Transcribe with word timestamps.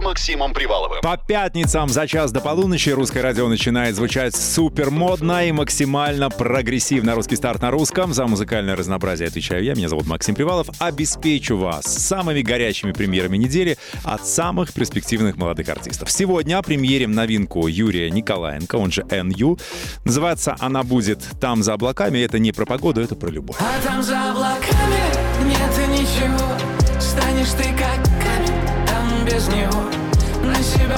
С 0.00 0.02
Максимом 0.02 0.54
Приваловым. 0.54 1.02
По 1.02 1.18
пятницам 1.18 1.90
за 1.90 2.06
час 2.06 2.32
до 2.32 2.40
полуночи 2.40 2.88
русское 2.88 3.20
радио 3.20 3.48
начинает 3.48 3.96
звучать 3.96 4.34
супер 4.34 4.90
модно 4.90 5.46
и 5.46 5.52
максимально 5.52 6.30
прогрессивно. 6.30 7.14
Русский 7.14 7.36
старт 7.36 7.60
на 7.60 7.70
русском. 7.70 8.14
За 8.14 8.26
музыкальное 8.26 8.76
разнообразие 8.76 9.28
отвечаю 9.28 9.62
я. 9.62 9.74
Меня 9.74 9.90
зовут 9.90 10.06
Максим 10.06 10.34
Привалов. 10.34 10.68
Обеспечу 10.78 11.58
вас 11.58 11.84
самыми 11.84 12.40
горячими 12.40 12.92
премьерами 12.92 13.36
недели 13.36 13.76
от 14.02 14.26
самых 14.26 14.72
перспективных 14.72 15.36
молодых 15.36 15.68
артистов. 15.68 16.10
Сегодня 16.10 16.62
премьерим 16.62 17.12
новинку 17.12 17.66
Юрия 17.66 18.10
Николаенко, 18.10 18.76
он 18.76 18.90
же 18.90 19.02
NU. 19.02 19.60
Называется 20.06 20.56
она 20.60 20.82
будет 20.82 21.22
«Там 21.42 21.62
за 21.62 21.74
облаками». 21.74 22.20
Это 22.20 22.38
не 22.38 22.52
про 22.52 22.64
погоду, 22.64 23.02
это 23.02 23.16
про 23.16 23.28
любовь. 23.28 23.58
А 23.60 23.86
там 23.86 24.02
за 24.02 24.30
облаками 24.30 24.79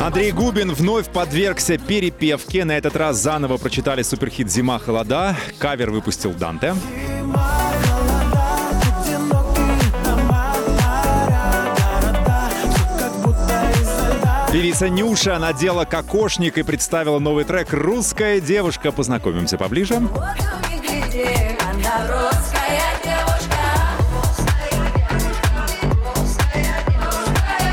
Андрей 0.02 0.32
Губин 0.32 0.72
вновь 0.72 1.08
подвергся 1.08 1.78
перепевке. 1.78 2.64
На 2.64 2.76
этот 2.76 2.96
раз 2.96 3.18
заново 3.18 3.56
прочитали 3.56 4.02
суперхит 4.02 4.50
«Зима, 4.50 4.80
холода». 4.80 5.36
Кавер 5.60 5.92
выпустил 5.92 6.32
Данте. 6.32 6.74
Певица 14.52 14.88
Нюша 14.88 15.38
надела 15.38 15.84
кокошник 15.84 16.58
и 16.58 16.64
представила 16.64 17.20
новый 17.20 17.44
трек 17.44 17.72
«Русская 17.72 18.40
девушка». 18.40 18.90
Познакомимся 18.90 19.56
поближе. 19.56 20.02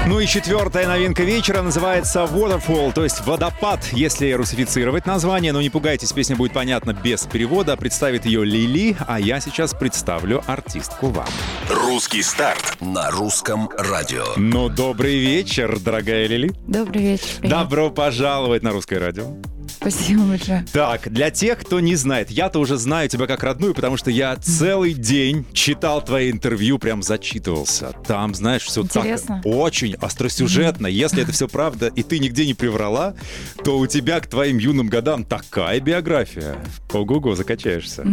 Ну 0.10 0.20
и 0.20 0.26
четвертая 0.26 0.88
новинка 0.88 1.22
вечера 1.22 1.62
называется 1.62 2.22
Waterfall, 2.22 2.94
то 2.94 3.04
есть 3.04 3.24
водопад, 3.28 3.86
если 3.92 4.32
русифицировать 4.32 5.06
название. 5.06 5.54
Но 5.54 5.62
не 5.62 5.70
пугайтесь, 5.70 6.12
песня 6.14 6.36
будет 6.36 6.52
понятна 6.52 6.94
без 6.94 7.28
перевода. 7.28 7.78
Представит 7.78 8.26
ее 8.26 8.44
Лили, 8.44 8.98
а 9.08 9.20
я 9.20 9.40
сейчас 9.40 9.76
представлю 9.76 10.42
артистку 10.48 11.10
вам. 11.10 11.28
Русский 11.70 12.24
старт 12.24 12.78
на 12.82 13.12
русском 13.12 13.70
радио. 13.78 14.26
Ну, 14.36 14.68
добрый 14.68 15.20
вечер, 15.20 15.78
дорогая 15.80 16.26
Лили. 16.26 16.54
Добрый 16.66 17.04
вечер. 17.04 17.28
привет. 17.42 17.52
Добро 17.52 17.92
пожаловать 17.92 18.64
на 18.64 18.72
русское 18.72 18.98
радио. 18.98 19.36
Спасибо 19.70 20.24
большое. 20.24 20.66
Так, 20.72 21.12
для 21.12 21.32
тех, 21.32 21.60
кто 21.60 21.80
не 21.80 21.96
знает, 21.96 22.32
я-то 22.32 22.60
уже 22.60 22.78
знаю 22.78 23.10
тебя 23.10 23.28
как 23.28 23.44
родную, 23.44 23.74
потому 23.74 23.98
что 23.98 24.12
я 24.12 24.36
целый 24.36 24.94
день 24.94 25.46
читал 25.54 26.04
твои 26.04 26.32
интервью, 26.32 26.80
прям 26.80 27.04
зачитывался. 27.04 27.94
Там, 28.06 28.34
знаешь, 28.36 28.64
все 28.64 28.84
так 28.84 29.04
Интересно. 29.04 29.42
очень 29.46 29.96
остросюжетно. 29.96 30.88
Если 30.88 31.24
это 31.24 31.32
все 31.32 31.48
правда, 31.48 31.88
и 31.88 32.04
ты 32.04 32.20
нигде 32.20 32.46
не 32.46 32.54
приврала, 32.54 33.16
то 33.64 33.78
у 33.78 33.88
тебя 33.88 34.20
к 34.20 34.28
твоим 34.28 34.58
юным 34.58 34.88
годам 34.88 35.24
такая 35.24 35.80
биография. 35.80 36.58
Ого-го, 36.92 37.36
закачаешься. 37.36 38.06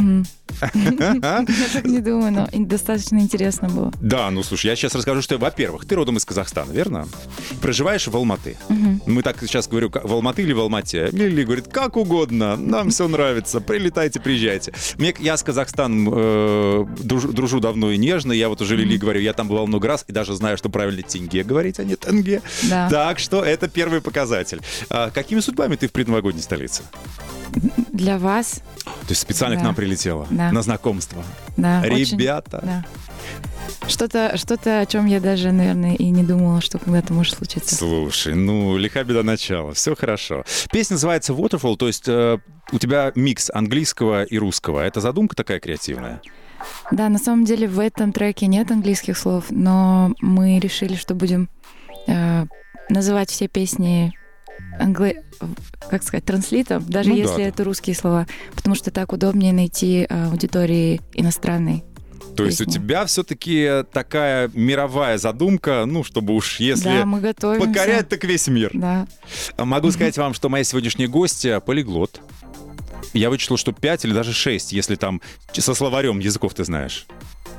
Я 0.63 1.45
так 1.73 1.85
не 1.85 2.01
думаю, 2.01 2.33
но 2.33 2.49
достаточно 2.67 3.19
интересно 3.19 3.69
было. 3.69 3.93
Да, 4.01 4.31
ну 4.31 4.43
слушай, 4.43 4.67
я 4.67 4.77
сейчас 4.77 4.95
расскажу, 4.95 5.21
что, 5.21 5.37
во-первых, 5.39 5.87
ты 5.87 5.95
родом 5.95 6.17
из 6.17 6.25
Казахстана, 6.25 6.73
верно? 6.73 7.07
Проживаешь 7.61 8.07
в 8.07 8.17
Алматы. 8.17 8.57
Мы 9.07 9.23
так 9.23 9.37
сейчас 9.41 9.69
говорю, 9.69 9.91
в 9.91 10.13
Алматы 10.13 10.43
или 10.43 10.53
в 10.53 10.61
Алмате. 10.61 11.09
Лили 11.13 11.45
говорит, 11.47 11.69
как 11.69 11.97
угодно, 11.97 12.57
нам 12.57 12.91
все 12.91 13.09
нравится, 13.09 13.61
прилетайте, 13.61 14.21
приезжайте. 14.21 14.73
Мне, 14.99 15.15
я 15.19 15.37
с 15.37 15.43
Казахстаном 15.43 16.09
э, 16.13 16.87
дружу, 16.99 17.33
дружу 17.33 17.61
давно 17.61 17.91
и 17.91 17.97
нежно, 17.97 18.33
я 18.33 18.49
вот 18.49 18.61
уже 18.61 18.77
Лили 18.77 18.97
говорю, 18.99 19.21
я 19.21 19.33
там 19.33 19.49
бывал 19.49 19.67
много 19.67 19.89
раз 19.89 20.05
и 20.09 20.13
даже 20.13 20.35
знаю, 20.35 20.57
что 20.59 20.69
правильно 20.69 21.03
тенге 21.03 21.43
говорить, 21.45 21.79
а 21.81 21.85
не 21.85 21.97
тенге. 21.97 22.43
Да. 22.69 22.89
Так 22.91 23.19
что 23.19 23.45
это 23.45 23.69
первый 23.69 24.01
показатель. 24.01 24.61
А 24.91 25.11
какими 25.11 25.41
судьбами 25.41 25.77
ты 25.77 25.89
в 25.89 25.93
предновогодней 25.93 26.43
столице? 26.43 26.83
Для 27.93 28.19
вас, 28.19 28.61
То 28.85 29.11
есть 29.11 29.21
специально 29.23 29.57
к 29.57 29.61
Да. 29.61 29.65
нам 29.67 29.75
прилетела 29.75 30.27
Да. 30.31 30.53
на 30.53 30.63
знакомство. 30.63 31.23
да, 31.57 31.83
очень- 31.91 32.19
Ребята. 32.19 32.61
да. 32.65 32.85
Что-то, 33.89 34.37
что-то, 34.37 34.81
о 34.81 34.87
чем 34.87 35.07
я 35.07 35.21
даже, 35.21 35.53
наверное, 35.53 35.95
и 35.95 36.11
не 36.11 36.25
думала, 36.25 36.61
что 36.61 36.79
когда-то 36.79 37.13
может 37.13 37.37
случиться. 37.37 37.77
Слушай, 37.77 38.35
ну, 38.35 38.77
лиха 38.77 39.05
беда 39.05 39.23
начала, 39.23 39.73
все 39.75 39.95
хорошо. 39.95 40.45
Песня 40.73 40.95
называется 40.95 41.33
Waterfall, 41.33 41.77
то 41.77 41.87
есть 41.87 42.09
э, 42.09 42.39
у 42.73 42.79
тебя 42.79 43.13
микс 43.15 43.51
английского 43.53 44.25
и 44.25 44.39
русского. 44.39 44.81
Это 44.81 45.01
задумка 45.01 45.37
такая 45.37 45.61
креативная? 45.61 46.21
Да, 46.91 47.09
на 47.09 47.19
самом 47.19 47.45
деле 47.45 47.69
в 47.69 47.79
этом 47.79 48.13
треке 48.13 48.49
нет 48.49 48.71
английских 48.71 49.17
слов, 49.17 49.47
но 49.51 50.13
мы 50.21 50.59
решили, 50.59 50.97
что 50.97 51.15
будем 51.15 51.49
э, 52.09 52.45
называть 52.89 53.31
все 53.31 53.47
песни 53.47 54.13
англи... 54.79 55.23
как 55.91 56.03
сказать, 56.03 56.25
транслитом, 56.25 56.85
даже 56.87 57.11
Ну 57.11 57.17
если 57.17 57.37
да. 57.37 57.49
это 57.49 57.65
русские 57.65 57.95
слова, 57.95 58.27
потому 58.55 58.75
что 58.75 58.91
так 58.91 59.13
удобнее 59.13 59.53
найти 59.53 60.07
э, 60.09 60.27
аудитории 60.27 61.01
иностранной. 61.15 61.85
То 62.37 62.45
есть 62.45 62.61
у 62.61 62.65
тебя 62.65 63.07
все-таки 63.07 63.85
такая 63.93 64.51
мировая 64.55 65.19
задумка, 65.19 65.85
ну, 65.87 66.05
чтобы 66.05 66.35
уж 66.35 66.61
если 66.61 67.05
да, 67.05 67.59
покорять, 67.59 68.09
так 68.09 68.25
весь 68.25 68.49
мир. 68.49 68.71
Да. 68.73 69.07
Могу 69.59 69.91
сказать 69.91 70.17
вам, 70.19 70.35
что 70.35 70.49
моя 70.49 70.65
сегодняшняя 70.65 71.09
гостья 71.09 71.61
полиглот. 71.61 72.21
Я 73.13 73.31
вычислил, 73.31 73.57
что 73.57 73.73
5 73.73 74.05
или 74.05 74.13
даже 74.13 74.33
6, 74.33 74.73
если 74.73 74.97
там 74.97 75.21
со 75.53 75.75
словарем 75.75 76.19
языков 76.19 76.55
ты 76.55 76.65
знаешь. 76.65 77.07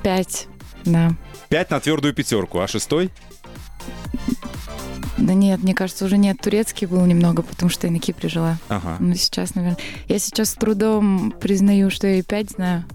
Пять. 0.04 0.48
Да. 0.86 1.16
5 1.50 1.72
на 1.72 1.80
твердую 1.80 2.14
пятерку, 2.14 2.60
а 2.60 2.68
шестой? 2.68 3.10
Да 5.18 5.34
нет, 5.34 5.64
мне 5.64 5.74
кажется, 5.74 6.06
уже 6.06 6.18
нет. 6.18 6.38
Турецкий 6.40 6.86
был 6.86 7.04
немного, 7.06 7.42
потому 7.42 7.72
что 7.72 7.88
я 7.88 7.94
на 7.94 8.00
Кипре 8.00 8.30
жила. 8.30 8.58
Ага. 8.70 8.98
Но 9.00 9.16
сейчас, 9.16 9.56
наверное... 9.56 9.80
Я 10.08 10.20
сейчас 10.20 10.52
с 10.52 10.54
трудом 10.54 11.34
признаю, 11.42 11.90
что 11.90 12.06
я 12.06 12.20
и 12.20 12.22
пять 12.22 12.52
знаю. 12.52 12.86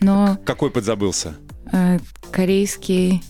Но 0.00 0.38
Какой 0.44 0.70
подзабылся? 0.70 1.34
э, 1.72 1.98
корейский... 2.30 3.22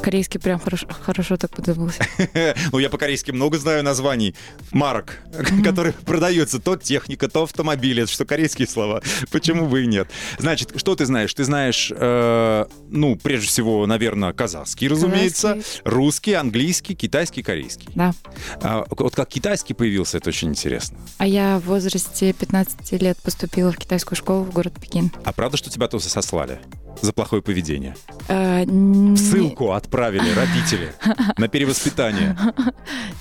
Корейский 0.00 0.40
прям 0.40 0.58
хорошо, 0.58 0.86
хорошо 0.88 1.36
так 1.36 1.50
подзабылся. 1.50 2.02
Ну, 2.72 2.78
я 2.78 2.88
по-корейски 2.88 3.30
много 3.30 3.58
знаю 3.58 3.82
названий 3.82 4.34
марок, 4.70 5.18
которые 5.64 5.92
продаются. 5.92 6.58
То 6.60 6.76
техника, 6.76 7.28
то 7.28 7.42
автомобили. 7.44 8.02
Это 8.02 8.12
что, 8.12 8.24
корейские 8.24 8.68
слова? 8.68 9.02
Почему 9.30 9.66
бы 9.66 9.84
и 9.84 9.86
нет? 9.86 10.08
Значит, 10.38 10.72
что 10.76 10.94
ты 10.94 11.06
знаешь? 11.06 11.32
Ты 11.34 11.44
знаешь, 11.44 11.92
э, 11.94 12.64
ну, 12.88 13.16
прежде 13.16 13.48
всего, 13.48 13.86
наверное, 13.86 14.32
казахский, 14.32 14.88
разумеется, 14.88 15.58
русский, 15.84 16.32
английский, 16.34 16.94
китайский, 16.94 17.42
корейский. 17.42 17.88
Да. 17.94 18.14
А, 18.62 18.84
вот 18.88 19.14
как 19.14 19.28
китайский 19.28 19.74
появился, 19.74 20.18
это 20.18 20.30
очень 20.30 20.48
интересно. 20.48 20.98
А 21.18 21.26
я 21.26 21.58
в 21.58 21.66
возрасте 21.66 22.32
15 22.32 22.92
лет 23.00 23.18
поступила 23.18 23.72
в 23.72 23.76
китайскую 23.76 24.16
школу 24.16 24.44
в 24.44 24.52
город 24.52 24.74
Пекин. 24.80 25.12
А 25.24 25.32
правда, 25.32 25.56
что 25.56 25.70
тебя 25.70 25.88
туда 25.88 26.04
сослали? 26.04 26.60
За 27.00 27.12
плохое 27.12 27.42
поведение. 27.42 27.96
Не- 28.28 29.16
Ссылку 29.16 29.72
отправили 29.72 30.30
родители 30.34 30.92
на 31.38 31.48
перевоспитание. 31.48 32.36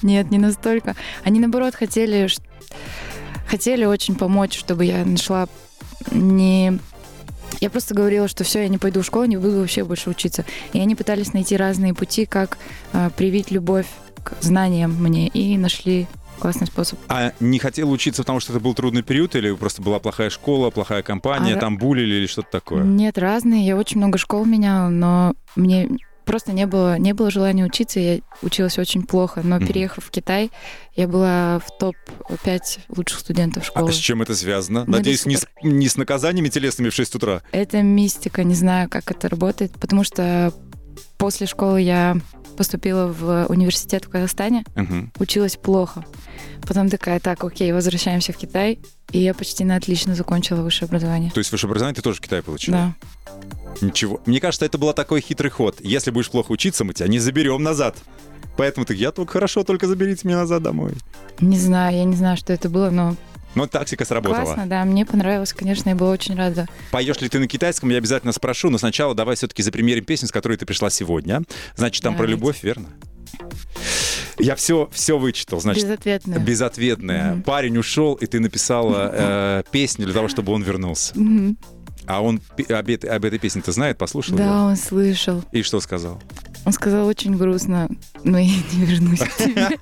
Нет, 0.02 0.30
не 0.32 0.38
настолько. 0.38 0.96
Они, 1.24 1.40
наоборот, 1.40 1.76
хотели, 1.76 2.28
хотели 3.48 3.86
очень 3.86 4.16
помочь, 4.16 4.58
чтобы 4.58 4.86
я 4.86 5.04
нашла 5.06 5.48
не... 6.12 6.80
Я 7.60 7.70
просто 7.70 7.94
говорила, 7.94 8.28
что 8.28 8.44
все, 8.44 8.62
я 8.64 8.68
не 8.70 8.78
пойду 8.78 9.02
в 9.02 9.06
школу, 9.06 9.26
не 9.26 9.38
буду 9.38 9.60
вообще 9.60 9.84
больше 9.84 10.10
учиться. 10.10 10.46
И 10.74 10.80
они 10.80 10.96
пытались 10.96 11.34
найти 11.34 11.56
разные 11.58 11.94
пути, 11.94 12.26
как 12.26 12.58
э, 12.94 13.10
привить 13.16 13.52
любовь 13.52 13.88
к 14.24 14.34
знаниям 14.42 14.92
мне, 15.04 15.28
и 15.28 15.58
нашли 15.58 16.08
классный 16.42 16.68
способ. 16.68 17.00
А 17.08 17.32
не 17.40 17.60
хотел 17.60 17.90
учиться, 17.92 18.24
потому 18.24 18.40
что 18.40 18.52
это 18.54 18.60
был 18.60 18.74
трудный 18.74 19.04
период, 19.04 19.36
или 19.36 19.54
просто 19.56 19.82
была 19.82 20.00
плохая 20.00 20.30
школа, 20.30 20.70
плохая 20.72 21.04
компания, 21.04 21.56
А, 21.56 21.60
там 21.60 21.78
булили 21.78 22.16
или 22.16 22.26
что-то 22.26 22.50
такое? 22.52 22.84
Нет, 22.84 23.18
разные. 23.18 23.66
Я 23.66 23.78
очень 23.78 23.98
много 23.98 24.18
школ 24.18 24.46
меняла, 24.46 24.90
но 24.90 25.34
мне 25.56 25.88
просто 26.26 26.52
не 26.54 26.66
было, 26.66 26.98
не 26.98 27.14
было 27.14 27.30
желания 27.30 27.64
учиться. 27.66 28.00
Я 28.00 28.20
училась 28.42 28.78
очень 28.80 29.04
плохо. 29.04 29.42
Но 29.44 29.58
Мгм. 29.58 29.68
переехав 29.68 30.04
в 30.06 30.10
Китай, 30.12 30.50
я 30.96 31.08
была 31.08 31.60
в 31.60 31.78
топ-5 31.78 32.80
лучших 32.96 33.20
студентов 33.20 33.64
А 33.64 33.66
школы. 33.66 33.92
с 33.92 33.96
чем 33.98 34.22
это 34.22 34.36
связано? 34.36 34.86
Ну, 34.86 34.94
Надеюсь, 34.94 35.26
не 35.26 35.36
с, 35.38 35.46
не 35.64 35.88
с 35.88 35.98
наказаниями 35.98 36.50
телесными 36.50 36.90
в 36.90 36.94
6 36.94 37.16
утра. 37.16 37.42
Это 37.52 37.82
мистика, 37.82 38.44
не 38.44 38.56
знаю, 38.56 38.90
как 38.90 39.12
это 39.12 39.30
работает, 39.30 39.74
потому 39.74 40.04
что 40.04 40.54
после 41.18 41.48
школы 41.48 41.82
я 41.82 42.18
поступила 42.58 43.08
в 43.08 43.46
университет 43.48 44.06
в 44.06 44.10
Казахстане, 44.10 44.66
Мгм. 44.76 45.12
училась 45.20 45.56
плохо. 45.56 46.06
Потом 46.68 46.90
такая, 46.90 47.20
так, 47.20 47.44
окей, 47.44 47.72
возвращаемся 47.72 48.34
в 48.34 48.38
Китай, 48.38 48.80
и 49.12 49.20
я 49.20 49.34
почти 49.34 49.64
на 49.64 49.76
отлично 49.78 50.16
закончила 50.16 50.62
высшее 50.62 50.88
образование. 50.88 51.32
То 51.32 51.40
есть 51.40 51.52
высшее 51.52 51.70
образование 51.70 51.96
ты 51.96 52.02
тоже 52.02 52.18
в 52.18 52.22
Китае 52.22 52.44
получила? 52.44 52.78
Да. 52.78 53.36
Ничего. 53.86 54.22
Мне 54.26 54.40
кажется, 54.40 54.66
это 54.66 54.78
был 54.78 54.94
такой 54.94 55.22
хитрый 55.22 55.50
ход. 55.50 55.78
Если 55.80 56.12
будешь 56.12 56.30
плохо 56.30 56.52
учиться, 56.52 56.84
мы 56.84 56.94
тебя 56.94 57.08
не 57.08 57.20
заберем 57.20 57.64
назад. 57.64 57.98
Поэтому 58.58 58.86
ты, 58.86 58.94
я 58.94 59.12
только 59.12 59.34
хорошо, 59.34 59.64
только 59.64 59.88
заберите 59.88 60.28
меня 60.28 60.38
назад 60.40 60.62
домой. 60.62 60.92
Не 61.40 61.58
знаю, 61.58 61.96
я 61.98 62.04
не 62.04 62.16
знаю, 62.16 62.38
что 62.38 62.52
это 62.54 62.70
было, 62.70 62.90
но 62.90 63.16
Но 63.56 63.68
тактика 63.68 64.06
сработала. 64.06 64.44
Классно, 64.44 64.66
да, 64.68 64.86
мне 64.86 65.06
понравилось, 65.06 65.54
конечно, 65.54 65.90
я 65.90 65.96
была 65.96 66.12
очень 66.12 66.36
рада. 66.36 66.68
Поешь 66.92 67.20
ли 67.20 67.30
ты 67.30 67.40
на 67.40 67.48
китайском, 67.48 67.90
я 67.90 67.98
обязательно 67.98 68.32
спрошу, 68.32 68.70
но 68.70 68.78
сначала 68.78 69.14
давай 69.14 69.36
все-таки 69.36 69.62
запримерим 69.62 70.06
песню, 70.06 70.28
с 70.28 70.32
которой 70.32 70.58
ты 70.58 70.66
пришла 70.66 70.90
сегодня. 70.90 71.42
Значит, 71.76 72.04
там 72.04 72.14
про 72.14 72.24
Давайте. 72.24 72.38
любовь, 72.38 72.64
верно? 72.64 72.88
Я 74.40 74.56
все, 74.56 74.90
все 74.92 75.18
вычитал, 75.18 75.60
значит. 75.62 75.84
Безответно. 75.84 76.40
Безответная. 76.40 77.42
Парень 77.46 77.78
ушел, 77.78 78.16
и 78.16 78.26
ты 78.26 78.40
написала 78.40 79.12
э, 79.14 79.64
песню 79.72 80.06
для 80.06 80.14
того, 80.14 80.28
чтобы 80.28 80.52
он 80.54 80.64
вернулся. 80.64 81.14
Мгм. 81.20 81.58
А 82.14 82.22
он 82.22 82.42
об, 82.70 82.90
этой- 82.90 83.10
об 83.10 83.24
этой 83.26 83.40
песне 83.40 83.62
ты 83.62 83.72
знает, 83.72 83.98
послушал 83.98 84.36
Да, 84.38 84.44
ее? 84.44 84.52
он 84.52 84.76
слышал. 84.76 85.44
И 85.54 85.62
что 85.62 85.80
сказал? 85.80 86.22
Он 86.66 86.74
сказал 86.74 87.08
очень 87.08 87.38
грустно, 87.38 87.90
но 88.26 88.38
я 88.38 88.46
не 88.74 88.86
вернусь 88.86 89.20
к 89.20 89.38
тебе. 89.38 89.70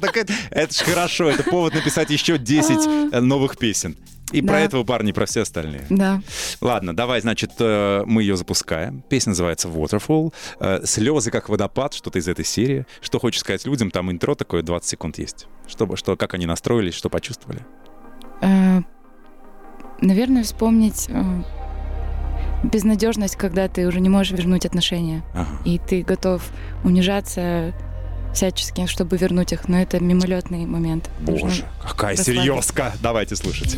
Так 0.00 0.16
это, 0.16 0.32
ж 0.72 0.76
хорошо, 0.84 1.28
это 1.28 1.42
повод 1.44 1.74
написать 1.74 2.08
еще 2.10 2.38
10 2.38 3.12
э, 3.12 3.20
новых 3.20 3.58
песен. 3.58 3.94
И 4.32 4.40
про 4.42 4.54
Да. 4.54 4.60
этого 4.60 4.82
парня, 4.84 5.10
и 5.10 5.12
про 5.12 5.26
все 5.26 5.42
остальные. 5.42 5.86
Да. 5.88 6.20
Ладно, 6.60 6.96
давай, 6.96 7.20
значит, 7.20 7.52
э, 7.60 8.02
мы 8.06 8.22
ее 8.22 8.36
запускаем. 8.36 9.02
Песня 9.08 9.30
называется 9.30 9.68
Waterfall. 9.68 10.32
Э, 10.58 10.80
Слезы 10.84 11.30
как 11.30 11.48
водопад, 11.48 11.92
что-то 11.94 12.18
из 12.18 12.26
этой 12.26 12.44
серии. 12.44 12.86
Что 13.02 13.20
хочешь 13.20 13.40
сказать 13.40 13.64
людям? 13.66 13.90
Там 13.92 14.10
интро 14.10 14.34
такое, 14.34 14.62
20 14.62 14.88
секунд 14.88 15.18
есть. 15.18 15.46
Чтобы, 15.68 15.96
что, 15.96 16.16
как 16.16 16.34
они 16.34 16.46
настроились, 16.46 16.94
что 16.94 17.08
почувствовали. 17.10 17.64
Э, 18.40 18.80
Наверное, 20.00 20.42
вспомнить 20.42 21.08
безнадежность, 22.62 23.36
когда 23.36 23.68
ты 23.68 23.86
уже 23.86 24.00
не 24.00 24.08
можешь 24.08 24.32
вернуть 24.36 24.66
отношения. 24.66 25.22
Ага. 25.34 25.48
И 25.64 25.78
ты 25.78 26.02
готов 26.02 26.42
унижаться 26.84 27.72
всячески, 28.34 28.86
чтобы 28.86 29.16
вернуть 29.16 29.52
их. 29.52 29.68
Но 29.68 29.78
это 29.80 29.98
мимолетный 30.00 30.66
момент. 30.66 31.08
Нужно- 31.20 31.48
Боже, 31.48 31.64
какая 31.82 32.16
расслабиться. 32.16 32.24
серьезка. 32.24 32.92
Давайте 33.02 33.36
слушать. 33.36 33.76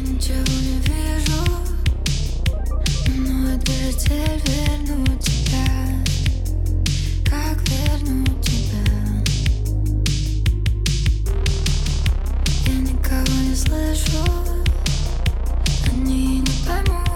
Слышу, 13.54 14.24
они 15.92 16.40
не 16.40 16.46
поймут, 16.66 17.07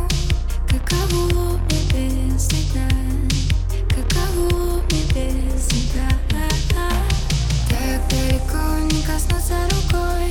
каково 0.93 1.59
мне 1.59 1.83
без 1.93 2.47
тебя, 2.47 2.89
каково 3.89 4.83
мне 4.91 5.03
без 5.15 5.67
тебя. 5.67 6.09
Так 7.69 8.09
далеко 8.09 8.79
не 8.91 9.03
коснуться 9.03 9.57
рукой, 9.71 10.29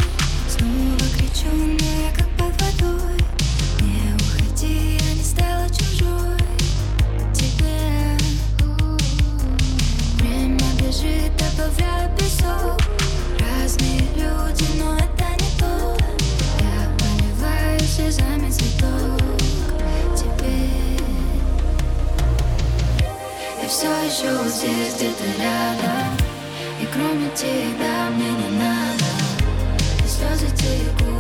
снова 0.48 1.06
кричу, 1.18 1.50
я 2.04 2.12
как 2.12 2.30
под 2.38 2.62
водой. 2.62 3.18
Не 3.82 4.14
уходи, 4.16 5.00
я 5.00 5.14
не 5.14 5.24
стала 5.24 5.68
чужой 5.70 6.38
тебе. 7.34 8.18
Время 10.20 10.60
бежит, 10.80 11.32
добавляя 11.38 12.16
песок. 12.18 13.11
Все 23.82 23.90
еще 24.06 24.38
вот 24.38 24.54
здесь, 24.54 24.94
где-то 24.94 25.24
рядом. 25.42 26.16
И 26.80 26.86
кроме 26.94 27.28
тебя 27.36 28.12
мне 28.12 28.30
не 28.30 28.60
надо. 28.60 29.06
И 30.06 30.08
слезы 30.08 30.56
текут 30.56 31.11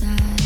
side. 0.00 0.39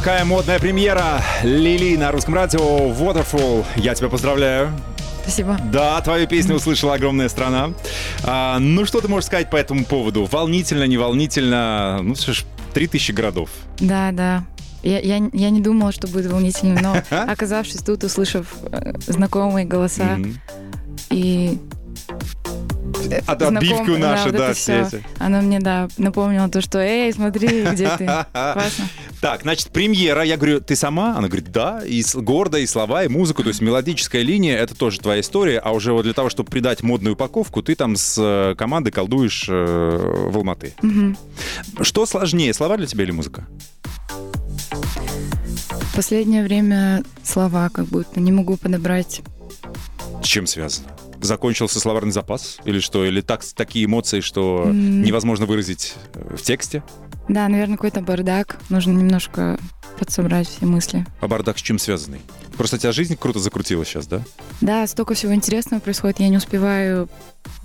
Какая 0.00 0.24
модная 0.24 0.58
премьера! 0.58 1.20
Лили 1.42 1.94
на 1.94 2.10
русском 2.10 2.34
радио 2.34 2.58
Waterfall. 2.90 3.66
Я 3.76 3.94
тебя 3.94 4.08
поздравляю. 4.08 4.72
Спасибо. 5.20 5.58
Да, 5.70 6.00
твою 6.00 6.26
песню 6.26 6.56
услышала 6.56 6.94
огромная 6.94 7.28
страна. 7.28 7.74
А, 8.24 8.58
ну, 8.58 8.86
что 8.86 9.02
ты 9.02 9.08
можешь 9.08 9.26
сказать 9.26 9.50
по 9.50 9.56
этому 9.56 9.84
поводу? 9.84 10.24
Волнительно, 10.24 10.84
не 10.84 10.96
волнительно? 10.96 12.00
Ну, 12.02 12.14
что 12.14 12.32
ж, 12.32 12.44
3000 12.72 13.12
городов. 13.12 13.50
Да, 13.78 14.10
да. 14.12 14.44
Я, 14.82 15.00
я, 15.00 15.20
я 15.34 15.50
не 15.50 15.60
думала, 15.60 15.92
что 15.92 16.08
будет 16.08 16.32
волнительно, 16.32 16.80
но 16.80 16.96
оказавшись 17.30 17.82
тут, 17.82 18.02
услышав 18.02 18.46
э, 18.72 18.94
знакомые 19.06 19.66
голоса 19.66 20.18
и 21.10 21.58
А 23.26 23.36
знаком- 23.36 23.56
отбивку 23.58 23.98
нашу, 23.98 24.32
да, 24.32 24.46
это 24.46 24.54
все. 24.54 24.88
Оно 25.18 25.42
мне, 25.42 25.60
да, 25.60 25.88
напомнило 25.98 26.48
то, 26.48 26.62
что 26.62 26.78
«Эй, 26.78 27.12
смотри, 27.12 27.64
где 27.70 27.90
ты?» 27.98 28.06
Классно. 28.32 28.84
Так, 29.20 29.42
значит, 29.42 29.68
премьера. 29.70 30.22
Я 30.22 30.36
говорю, 30.38 30.60
ты 30.62 30.74
сама? 30.76 31.16
Она 31.16 31.28
говорит, 31.28 31.52
да. 31.52 31.82
И 31.84 32.02
с- 32.02 32.14
гордо, 32.14 32.58
и 32.58 32.66
слова, 32.66 33.04
и 33.04 33.08
музыку. 33.08 33.42
То 33.42 33.48
есть 33.50 33.60
мелодическая 33.60 34.22
линия— 34.22 34.56
это 34.58 34.74
тоже 34.74 34.98
твоя 34.98 35.20
история. 35.20 35.58
А 35.58 35.72
уже 35.72 35.92
вот 35.92 36.04
для 36.04 36.14
того, 36.14 36.30
чтобы 36.30 36.50
придать 36.50 36.82
модную 36.82 37.12
упаковку, 37.14 37.62
ты 37.62 37.74
там 37.74 37.96
с 37.96 38.16
э, 38.18 38.54
командой 38.56 38.90
колдуешь 38.92 39.46
э, 39.48 40.28
в 40.30 40.36
Алматы. 40.36 40.72
Мгм. 40.80 41.18
Что 41.82 42.06
сложнее, 42.06 42.54
слова 42.54 42.78
для 42.78 42.86
тебя 42.86 43.04
или 43.04 43.10
музыка? 43.10 43.46
В 45.70 45.96
последнее 45.96 46.42
время 46.42 47.02
слова 47.22 47.68
как 47.68 47.86
будто 47.86 48.20
не 48.20 48.32
могу 48.32 48.56
подобрать. 48.56 49.20
С 50.22 50.26
чем 50.26 50.46
связано? 50.46 50.88
Закончился 51.20 51.78
словарный 51.78 52.12
запас? 52.12 52.56
Или 52.64 52.78
что? 52.78 53.04
Или 53.04 53.20
так, 53.20 53.44
такие 53.54 53.84
эмоции, 53.84 54.20
что 54.20 54.62
М. 54.66 55.02
невозможно 55.02 55.44
выразить 55.44 55.94
э, 56.14 56.36
в 56.36 56.40
тексте? 56.42 56.82
Да, 57.28 57.48
наверное, 57.48 57.76
какой-то 57.76 58.00
бардак. 58.00 58.58
Нужно 58.70 58.92
немножко 58.92 59.58
подсобрать 59.98 60.48
все 60.48 60.66
мысли. 60.66 61.06
А 61.20 61.28
бардак 61.28 61.58
с 61.58 61.62
чем 61.62 61.78
связанный? 61.78 62.20
Просто 62.56 62.76
у 62.76 62.78
тебя 62.78 62.92
жизнь 62.92 63.16
круто 63.16 63.38
закрутилась 63.38 63.88
сейчас, 63.88 64.06
да? 64.06 64.22
Да, 64.60 64.86
столько 64.86 65.14
всего 65.14 65.34
интересного 65.34 65.80
происходит. 65.80 66.20
Я 66.20 66.28
не 66.28 66.36
успеваю 66.38 67.08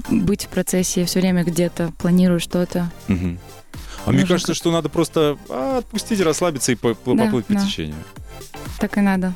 быть 0.10 0.46
в 0.46 0.50
процессе. 0.50 1.02
Я 1.02 1.06
все 1.08 1.20
время 1.20 1.44
где-то 1.44 1.92
планирую 1.98 2.40
что-то. 2.40 2.92
Мгм. 3.08 3.40
А 4.06 4.12
мне 4.12 4.26
кажется, 4.26 4.54
что 4.54 4.72
надо 4.72 4.88
просто 4.90 5.38
а, 5.50 5.80
отпустить, 5.80 6.22
расслабиться 6.22 6.72
и 6.72 6.76
по- 6.76 6.94
по- 6.94 7.16
Да, 7.16 7.26
поплыть 7.26 7.46
по 7.48 7.54
да. 7.54 7.66
течению. 7.66 7.96
Так 8.80 8.98
и 8.98 9.02
надо. 9.02 9.34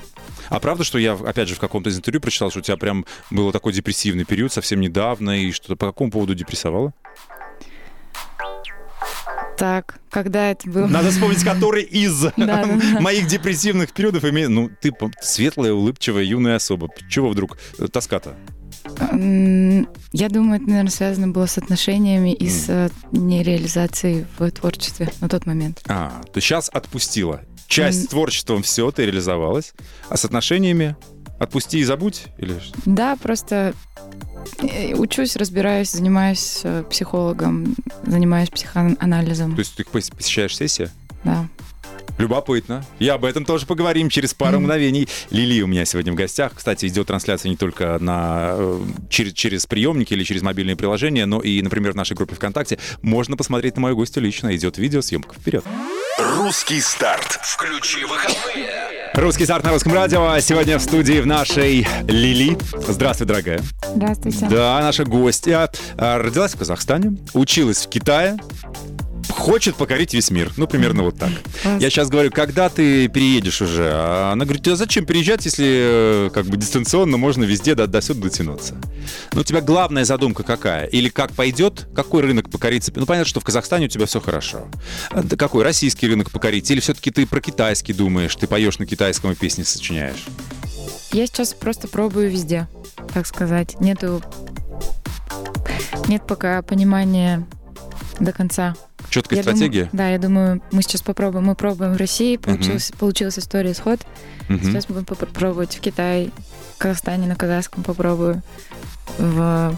А 0.50 0.60
правда, 0.60 0.84
что 0.84 0.98
я, 1.00 1.14
опять 1.14 1.48
же, 1.48 1.56
в 1.56 1.60
каком-то 1.60 1.90
из 1.90 1.98
интервью 1.98 2.22
прочитал, 2.22 2.50
что 2.50 2.60
у 2.60 2.62
тебя 2.64 2.78
прям 2.78 3.06
был 3.32 3.52
такой 3.52 3.74
депрессивный 3.74 4.26
период 4.26 4.52
совсем 4.52 4.80
недавно, 4.82 5.42
и 5.44 5.52
что-то 5.52 5.76
по 5.76 5.88
какому 5.88 6.12
поводу 6.12 6.36
депрессовала? 6.36 6.94
Так, 9.60 10.00
когда 10.10 10.52
это 10.52 10.70
было? 10.70 10.88
Надо 10.88 11.12
вспомнить, 11.12 11.44
который 11.44 11.84
из 11.84 12.28
моих 12.38 13.28
депрессивных 13.28 13.92
периодов 13.92 14.24
имеет... 14.24 14.50
Ну, 14.50 14.70
ты 14.82 14.94
светлая, 15.22 15.74
улыбчивая, 15.74 16.24
юная 16.24 16.56
особа. 16.56 16.88
Чего 17.10 17.30
вдруг 17.30 17.58
э, 17.78 17.88
тоска-то? 17.90 18.36
Я 19.12 20.30
думаю, 20.30 20.62
это, 20.62 20.70
наверное, 20.70 20.92
связано 20.92 21.28
было 21.28 21.46
с 21.46 21.58
отношениями 21.58 22.34
и 22.34 22.48
с 22.48 22.70
э, 22.70 22.90
нереализацией 23.12 24.26
в 24.38 24.50
творчестве 24.52 25.10
на 25.20 25.28
тот 25.28 25.46
момент. 25.46 25.82
А, 25.90 26.22
ты 26.34 26.40
сейчас 26.40 26.70
отпустила. 26.72 27.42
Часть 27.68 28.06
с 28.06 28.08
творчеством 28.08 28.64
все, 28.64 28.90
ты 28.92 29.06
реализовалась. 29.06 29.74
А 30.08 30.16
с 30.16 30.24
отношениями 30.24 30.96
отпусти 31.38 31.80
и 31.80 31.84
забудь? 31.84 32.28
Или 32.38 32.60
что? 32.60 32.80
Да, 32.86 33.18
просто 33.18 33.74
учусь, 34.96 35.36
разбираюсь, 35.36 35.92
занимаюсь 35.92 36.62
э, 36.64 36.84
психологом, 36.90 37.76
занимаюсь 38.04 38.50
психоанализом. 38.50 39.54
То 39.54 39.60
есть 39.60 39.76
ты 39.76 39.84
пос- 39.84 40.16
посещаешь 40.16 40.56
сессии? 40.56 40.90
Да. 41.24 41.48
Любопытно. 42.18 42.86
И 43.00 43.08
об 43.08 43.24
этом 43.24 43.46
тоже 43.46 43.66
поговорим 43.66 44.10
через 44.10 44.34
пару 44.34 44.60
мгновений. 44.60 45.08
Лили 45.30 45.62
у 45.62 45.68
меня 45.68 45.86
сегодня 45.86 46.12
в 46.12 46.16
гостях. 46.16 46.52
Кстати, 46.54 46.86
идет 46.86 47.08
трансляция 47.08 47.50
не 47.50 47.56
только 47.56 47.98
на, 48.00 48.56
э, 48.58 48.82
через, 49.10 49.34
через 49.34 49.66
приемники 49.66 50.14
или 50.14 50.24
через 50.24 50.42
мобильные 50.42 50.76
приложения, 50.76 51.26
но 51.26 51.40
и, 51.40 51.62
например, 51.62 51.94
в 51.94 51.96
нашей 51.96 52.18
группе 52.18 52.36
ВКонтакте. 52.36 52.78
Можно 53.02 53.38
посмотреть 53.38 53.76
на 53.76 53.84
мою 53.84 53.96
гостью 53.96 54.22
лично. 54.22 54.54
Идет 54.54 54.78
видеосъемка. 54.78 55.34
Вперед. 55.36 55.64
Русский 56.36 56.82
старт. 56.82 57.40
Включи 57.42 58.04
выходные. 58.04 58.89
Русский 59.20 59.44
старт 59.44 59.66
на 59.66 59.72
русском 59.72 59.94
радио. 59.94 60.40
Сегодня 60.40 60.78
в 60.78 60.82
студии 60.82 61.20
в 61.20 61.28
нашей 61.28 61.86
Лили. 62.08 62.58
Здравствуй, 62.88 63.28
дорогая. 63.28 63.62
Здравствуйте. 63.94 64.48
Да, 64.50 64.80
наша 64.82 65.04
гостья 65.04 65.70
а, 65.98 66.20
родилась 66.20 66.54
в 66.54 66.58
Казахстане, 66.58 67.18
училась 67.34 67.86
в 67.86 67.90
Китае, 67.90 68.38
хочет 69.40 69.76
покорить 69.76 70.14
весь 70.14 70.30
мир. 70.30 70.52
Ну, 70.58 70.68
примерно 70.68 71.04
вот 71.04 71.18
так. 71.18 71.32
Я 71.80 71.90
сейчас 71.90 72.10
говорю, 72.10 72.30
когда 72.32 72.70
ты 72.70 73.08
переедешь 73.08 73.62
уже? 73.62 73.90
А 73.92 74.32
Она 74.34 74.46
говорит, 74.46 74.68
а 74.68 74.76
зачем 74.76 75.06
переезжать, 75.06 75.46
если 75.46 76.28
э, 76.28 76.30
как 76.34 76.46
бы 76.46 76.58
дистанционно 76.58 77.18
можно 77.18 77.44
везде 77.46 77.74
до, 77.74 77.88
до 77.88 78.02
сюда 78.02 78.24
дотянуться? 78.24 78.76
Ну, 79.34 79.42
у 79.42 79.44
тебя 79.44 79.62
главная 79.62 80.06
задумка 80.06 80.44
какая? 80.44 80.86
Или 80.86 81.10
как 81.10 81.32
пойдет, 81.34 81.88
какой 81.96 82.22
рынок 82.22 82.50
покорится? 82.50 82.92
Ну, 82.96 83.06
понятно, 83.06 83.28
что 83.28 83.40
в 83.40 83.44
Казахстане 83.44 83.86
у 83.86 83.90
тебя 83.90 84.06
все 84.06 84.20
хорошо. 84.20 84.68
А 85.10 85.24
какой 85.24 85.64
российский 85.64 86.08
рынок 86.08 86.32
покорить? 86.32 86.70
Или 86.70 86.80
все-таки 86.80 87.10
ты 87.10 87.26
про 87.26 87.42
китайский 87.42 87.94
думаешь, 87.94 88.36
ты 88.36 88.46
поешь 88.46 88.78
на 88.78 88.86
китайском 88.86 89.32
и 89.32 89.36
песни 89.36 89.64
сочиняешь? 89.64 90.26
Я 91.12 91.26
сейчас 91.26 91.54
просто 91.54 91.88
пробую 91.88 92.30
везде, 92.30 92.68
так 93.14 93.26
сказать. 93.26 93.80
Нету... 93.80 94.22
Нет 96.08 96.28
пока 96.28 96.62
понимания 96.62 97.48
до 98.20 98.32
конца. 98.32 98.76
Четкая 99.10 99.38
Я 99.38 99.44
стратегия? 99.44 99.80
думаю- 99.86 99.90
да, 99.94 100.10
я 100.10 100.18
думаю, 100.20 100.62
мы 100.72 100.82
сейчас 100.82 101.02
попробуем. 101.02 101.46
Мы 101.46 101.56
пробуем 101.56 101.94
в 101.94 101.98
России, 101.98 102.38
получилась, 102.38 102.92
получилась 102.98 103.40
история 103.40 103.72
исход. 103.72 104.00
Мгм. 104.48 104.64
Сейчас 104.64 104.86
будем 104.88 105.06
поп- 105.06 105.28
пробовать 105.30 105.76
в 105.76 105.80
Китае, 105.80 106.30
в 106.76 106.78
Казахстане, 106.78 107.28
на 107.28 107.36
казахском 107.36 107.84
попробую. 107.84 108.42
В, 109.18 109.76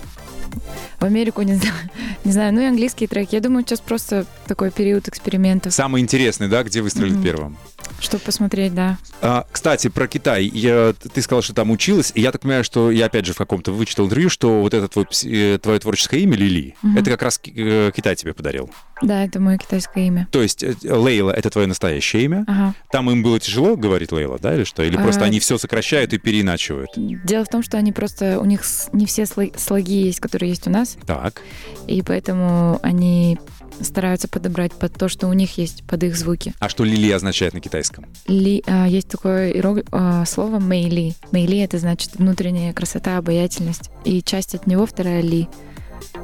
в 1.00 1.04
Америку, 1.04 1.42
не 1.42 1.56
знаю, 1.56 1.74
не 2.26 2.32
знаю, 2.32 2.54
ну 2.54 2.62
и 2.62 2.66
английские 2.66 3.08
треки. 3.08 3.36
Я 3.36 3.42
думаю, 3.42 3.64
сейчас 3.66 3.80
просто 3.80 4.26
такой 4.48 4.72
период 4.72 5.08
экспериментов, 5.08 5.74
Самый 5.74 6.02
интересный, 6.02 6.48
да, 6.48 6.64
где 6.64 6.82
выстрелит 6.82 7.14
Мгм. 7.16 7.24
первым? 7.24 7.58
чтобы 8.00 8.24
посмотреть, 8.24 8.74
да. 8.74 8.98
А, 9.22 9.46
кстати, 9.52 9.88
про 9.88 10.08
Китай. 10.08 10.46
Я, 10.46 10.96
ты 11.14 11.22
сказал, 11.22 11.44
что 11.44 11.54
там 11.54 11.70
училась, 11.70 12.12
и 12.16 12.22
я 12.22 12.32
так 12.32 12.42
понимаю, 12.42 12.64
что 12.64 12.90
я 12.90 13.06
опять 13.06 13.28
же 13.28 13.34
в 13.34 13.38
каком-то 13.38 13.72
вычитал 13.72 14.06
интервью, 14.08 14.28
что 14.32 14.62
вот 14.62 14.74
это 14.74 14.90
э, 15.24 15.60
твое 15.62 15.80
творческое 15.80 16.22
имя 16.22 16.36
Лили, 16.36 16.76
Мгм. 16.82 16.98
это 16.98 17.12
как 17.12 17.22
раз 17.22 17.40
э, 17.46 17.92
Китай 17.96 18.16
тебе 18.16 18.34
подарил. 18.34 18.72
Да, 19.02 19.24
это 19.26 19.40
мое 19.40 19.58
китайское 19.58 20.06
имя. 20.08 20.28
То 20.32 20.42
есть 20.42 20.64
э, 20.64 20.76
Лейла— 20.84 21.32
это 21.36 21.50
твое 21.50 21.68
настоящее 21.68 22.24
имя. 22.26 22.44
Ага. 22.48 22.74
Там 22.92 23.10
им 23.10 23.24
было 23.24 23.40
тяжело 23.40 23.76
говорить 23.76 24.12
Лейла, 24.12 24.38
да, 24.40 24.56
или 24.56 24.64
что? 24.64 24.84
Или 24.84 24.96
просто 24.98 25.22
А, 25.22 25.26
они 25.26 25.40
все 25.40 25.58
сокращают 25.58 26.14
и 26.14 26.18
переиначивают? 26.18 26.90
Дело 26.96 27.46
в 27.46 27.50
том, 27.50 27.64
что 27.64 27.78
они 27.78 27.92
просто, 27.92 28.40
у 28.40 28.46
них 28.46 28.62
не 28.94 29.06
все 29.06 29.24
сло- 29.24 29.58
слоги 29.58 30.04
есть, 30.04 30.20
которые 30.20 30.50
есть 30.50 30.68
у 30.68 30.70
нас, 30.70 30.98
Так. 31.08 31.42
и 31.88 32.02
поэтому 32.02 32.80
они 32.84 33.40
стараются 33.80 34.28
подобрать 34.28 34.74
под 34.74 34.94
то, 34.94 35.10
что 35.10 35.28
у 35.28 35.34
них 35.34 35.58
есть, 35.58 35.84
под 35.86 36.04
их 36.04 36.16
звуки. 36.16 36.54
А 36.60 36.70
что 36.70 36.84
Лили 36.84 37.10
означает 37.12 37.54
на 37.54 37.62
китайском? 37.62 38.06
Ли, 38.28 38.64
а, 38.68 38.86
есть 38.88 39.08
такое 39.08 39.52
иерог- 39.52 39.88
а, 39.92 40.24
слово 40.26 40.60
мейли. 40.60 41.16
Мейли 41.32 41.60
это 41.60 41.80
значит 41.80 42.12
внутренняя 42.16 42.74
красота, 42.74 43.18
обаятельность. 43.18 43.90
И 44.06 44.22
часть 44.22 44.54
от 44.54 44.68
него 44.68 44.86
вторая 44.86 45.22
ли. 45.22 45.48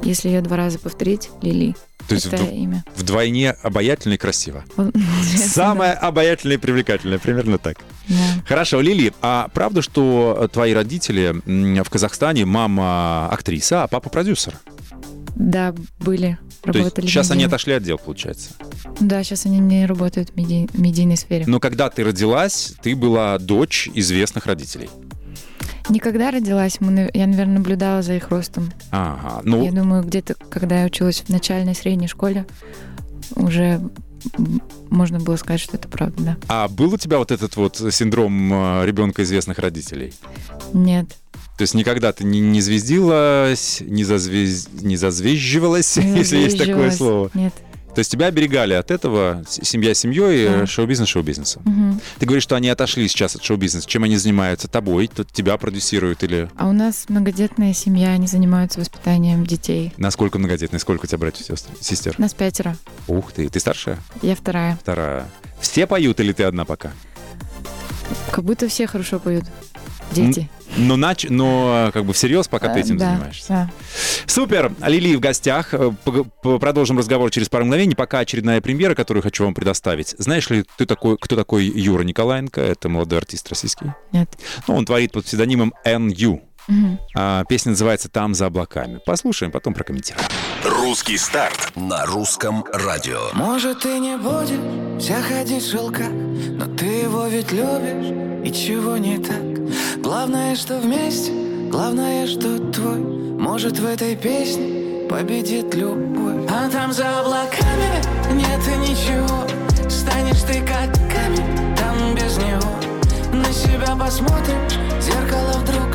Если 0.02 0.28
ее 0.28 0.40
два 0.42 0.56
раза 0.56 0.78
повторить, 0.78 1.30
лили. 1.42 1.74
То 2.08 2.14
есть 2.14 2.26
это 2.26 2.36
вд- 2.36 2.54
имя. 2.56 2.84
вдвойне 2.96 3.50
обаятельно 3.62 4.14
и 4.14 4.16
красиво. 4.16 4.64
Самое 5.36 5.92
обаятельное 5.92 6.56
и 6.56 6.58
привлекательное, 6.60 7.18
примерно 7.18 7.58
так. 7.58 7.78
да. 8.08 8.16
Хорошо, 8.46 8.80
Лили, 8.80 9.12
а 9.20 9.48
правда, 9.52 9.82
что 9.82 10.48
твои 10.52 10.72
родители 10.72 11.34
в 11.82 11.90
Казахстане, 11.90 12.44
мама 12.46 13.28
актриса, 13.30 13.84
а 13.84 13.88
папа 13.88 14.08
продюсер? 14.10 14.54
Да, 15.36 15.72
были, 16.00 16.38
То 16.62 16.70
есть 16.70 16.78
работали. 16.78 17.06
сейчас 17.06 17.30
они 17.30 17.44
отошли 17.44 17.74
от 17.74 17.82
дел, 17.84 17.96
получается. 17.98 18.50
Да, 18.98 19.22
сейчас 19.22 19.46
они 19.46 19.58
не 19.60 19.86
работают 19.86 20.30
в 20.30 20.36
меди- 20.36 20.68
медийной 20.72 21.16
сфере. 21.16 21.44
Но 21.46 21.60
когда 21.60 21.88
ты 21.90 22.02
родилась, 22.02 22.72
ты 22.82 22.96
была 22.96 23.38
дочь 23.38 23.88
известных 23.94 24.46
родителей. 24.46 24.90
Никогда 25.88 26.30
родилась, 26.30 26.80
мы, 26.80 27.10
я, 27.14 27.26
наверное, 27.26 27.58
наблюдала 27.58 28.02
за 28.02 28.14
их 28.14 28.28
ростом. 28.30 28.70
Ага. 28.90 29.40
Ну, 29.44 29.64
Я 29.64 29.72
думаю, 29.72 30.02
где-то, 30.02 30.34
когда 30.50 30.80
я 30.80 30.86
училась 30.86 31.20
в 31.20 31.28
начальной 31.28 31.74
средней 31.74 32.08
школе, 32.08 32.46
уже 33.34 33.80
можно 34.90 35.20
было 35.20 35.36
сказать, 35.36 35.60
что 35.60 35.76
это 35.76 35.88
правда, 35.88 36.22
да. 36.22 36.36
а 36.48 36.68
был 36.68 36.94
у 36.94 36.98
тебя 36.98 37.18
вот 37.18 37.30
этот 37.30 37.56
вот 37.56 37.80
синдром 37.92 38.52
э, 38.52 38.86
ребенка 38.86 39.22
известных 39.22 39.58
родителей? 39.58 40.12
Нет. 40.72 41.06
То 41.56 41.62
есть 41.62 41.74
никогда 41.74 42.12
ты 42.12 42.24
не, 42.24 42.40
не 42.40 42.60
звездилась, 42.60 43.80
не, 43.80 44.04
зазвез... 44.04 44.68
не 44.80 44.96
зазвезживалась, 44.96 45.96
не 45.96 46.18
если 46.18 46.38
есть 46.38 46.58
такое 46.58 46.90
слово. 46.90 47.30
Нет. 47.34 47.52
То 47.98 48.00
есть 48.00 48.12
тебя 48.12 48.26
оберегали 48.26 48.74
от 48.74 48.92
этого, 48.92 49.42
семья 49.48 49.92
семьей, 49.92 50.44
э, 50.46 50.60
Да. 50.60 50.66
шоу-бизнес 50.68 51.08
шоу-бизнесом. 51.08 51.62
Мгм. 51.64 52.00
Ты 52.20 52.26
говоришь, 52.26 52.44
что 52.44 52.54
они 52.54 52.68
отошли 52.68 53.08
сейчас 53.08 53.34
от 53.34 53.42
шоу-бизнеса. 53.42 53.88
Чем 53.88 54.04
они 54.04 54.16
занимаются? 54.16 54.68
Тобой? 54.68 55.10
Тебя 55.32 55.56
продюсируют 55.56 56.22
или... 56.22 56.48
А 56.56 56.68
у 56.68 56.72
нас 56.72 57.06
многодетная 57.08 57.72
семья, 57.74 58.10
они 58.10 58.28
занимаются 58.28 58.78
воспитанием 58.78 59.44
детей. 59.44 59.92
Насколько 59.96 60.38
многодетный? 60.38 60.78
Сколько 60.78 61.06
у 61.06 61.08
тебя 61.08 61.18
братьев 61.18 61.50
и 61.50 61.82
сестер? 61.82 62.14
Нас 62.18 62.34
пятеро. 62.34 62.76
Ух 63.08 63.32
ты, 63.32 63.48
ты 63.48 63.58
старшая? 63.58 63.98
Я 64.22 64.36
вторая. 64.36 64.78
Вторая. 64.80 65.28
Все 65.60 65.88
поют 65.88 66.20
или 66.20 66.32
ты 66.32 66.44
одна 66.44 66.64
пока? 66.64 66.92
Как 68.30 68.44
будто 68.44 68.68
все 68.68 68.86
хорошо 68.86 69.18
поют. 69.18 69.42
Дети. 70.12 70.48
Но, 70.78 70.96
нач... 70.96 71.26
Но 71.28 71.90
как 71.92 72.04
бы 72.04 72.12
всерьез 72.12 72.48
пока 72.48 72.72
ты 72.72 72.80
этим 72.80 72.96
да, 72.96 73.10
занимаешься. 73.10 73.48
да. 73.48 73.70
Супер! 74.26 74.72
Лили 74.86 75.16
в 75.16 75.20
гостях. 75.20 75.74
Э, 75.74 75.92
Продолжим 76.42 76.98
разговор 76.98 77.30
через 77.30 77.48
пару 77.48 77.64
мгновений. 77.64 77.94
Пока 77.94 78.20
очередная 78.20 78.60
премьера, 78.60 78.94
которую 78.94 79.22
хочу 79.22 79.44
вам 79.44 79.54
предоставить. 79.54 80.14
Знаешь 80.18 80.48
ли 80.50 80.64
ты 80.76 80.86
такой, 80.86 81.16
кто 81.18 81.36
такой 81.36 81.64
Юра 81.66 82.02
Николаенко? 82.02 82.60
Это 82.60 82.88
молодой 82.88 83.18
артист 83.18 83.48
российский. 83.48 83.92
Нет. 84.12 84.30
Ну, 84.66 84.76
он 84.76 84.86
творит 84.86 85.12
под 85.12 85.24
псевдонимом 85.24 85.74
NU. 85.84 86.40
А 87.14 87.44
песня 87.44 87.70
называется 87.70 88.08
«Там 88.08 88.34
за 88.34 88.46
облаками». 88.46 89.00
Послушаем, 89.04 89.52
потом 89.52 89.74
прокомментируем. 89.74 90.26
Русский 90.64 91.16
старт 91.18 91.72
на 91.76 92.04
русском 92.06 92.64
радио. 92.72 93.30
Может, 93.32 93.80
ты 93.80 93.98
не 93.98 94.16
будешь 94.16 95.02
вся 95.02 95.22
ходить 95.22 95.62
в 95.62 95.70
шелках, 95.70 96.08
но 96.10 96.66
ты 96.66 96.86
его 96.86 97.26
ведь 97.26 97.52
любишь, 97.52 98.12
и 98.44 98.52
чего 98.52 98.96
не 98.96 99.18
так? 99.18 100.02
Главное, 100.02 100.56
что 100.56 100.78
вместе, 100.78 101.32
главное, 101.70 102.26
что 102.26 102.58
твой. 102.72 102.98
Может, 102.98 103.78
в 103.78 103.86
этой 103.86 104.16
песне 104.16 105.06
победит 105.08 105.74
любовь. 105.74 106.50
А 106.50 106.68
там 106.68 106.92
за 106.92 107.20
облаками 107.20 108.02
нет 108.32 108.60
ничего, 108.80 109.46
станешь 109.88 110.42
ты 110.42 110.60
как 110.66 110.92
камень, 111.10 111.76
там 111.76 112.14
без 112.14 112.36
него. 112.36 112.72
На 113.32 113.52
себя 113.52 113.94
посмотришь, 113.96 114.74
зеркало 115.00 115.52
вдруг 115.60 115.87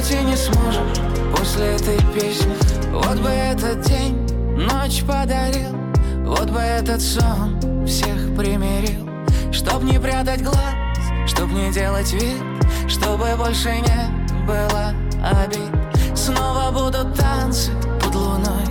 уйти 0.00 0.22
не 0.24 0.36
сможешь 0.36 0.98
после 1.36 1.74
этой 1.74 1.98
песни. 2.14 2.54
Вот 2.90 3.20
бы 3.20 3.28
этот 3.28 3.82
день 3.82 4.16
ночь 4.56 5.02
подарил, 5.02 5.76
вот 6.24 6.50
бы 6.50 6.58
этот 6.58 7.02
сон 7.02 7.60
всех 7.86 8.34
примирил. 8.34 9.08
Чтоб 9.52 9.82
не 9.82 9.98
прятать 9.98 10.42
глаз, 10.42 10.74
чтоб 11.26 11.50
не 11.50 11.70
делать 11.70 12.12
вид, 12.12 12.40
чтобы 12.88 13.26
больше 13.36 13.68
не 13.68 14.46
было 14.46 14.94
обид. 15.22 15.70
Снова 16.16 16.70
будут 16.70 17.14
танцы 17.14 17.70
под 18.02 18.14
луной, 18.14 18.66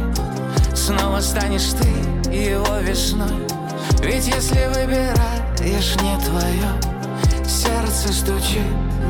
снова 0.74 1.20
станешь 1.20 1.74
ты 1.74 1.88
его 2.32 2.78
весной 2.82 3.48
Ведь 4.04 4.28
если 4.28 4.68
выбираешь 4.68 5.96
не 6.02 6.18
твое 6.26 7.44
Сердце 7.44 8.14
стучит, 8.14 8.62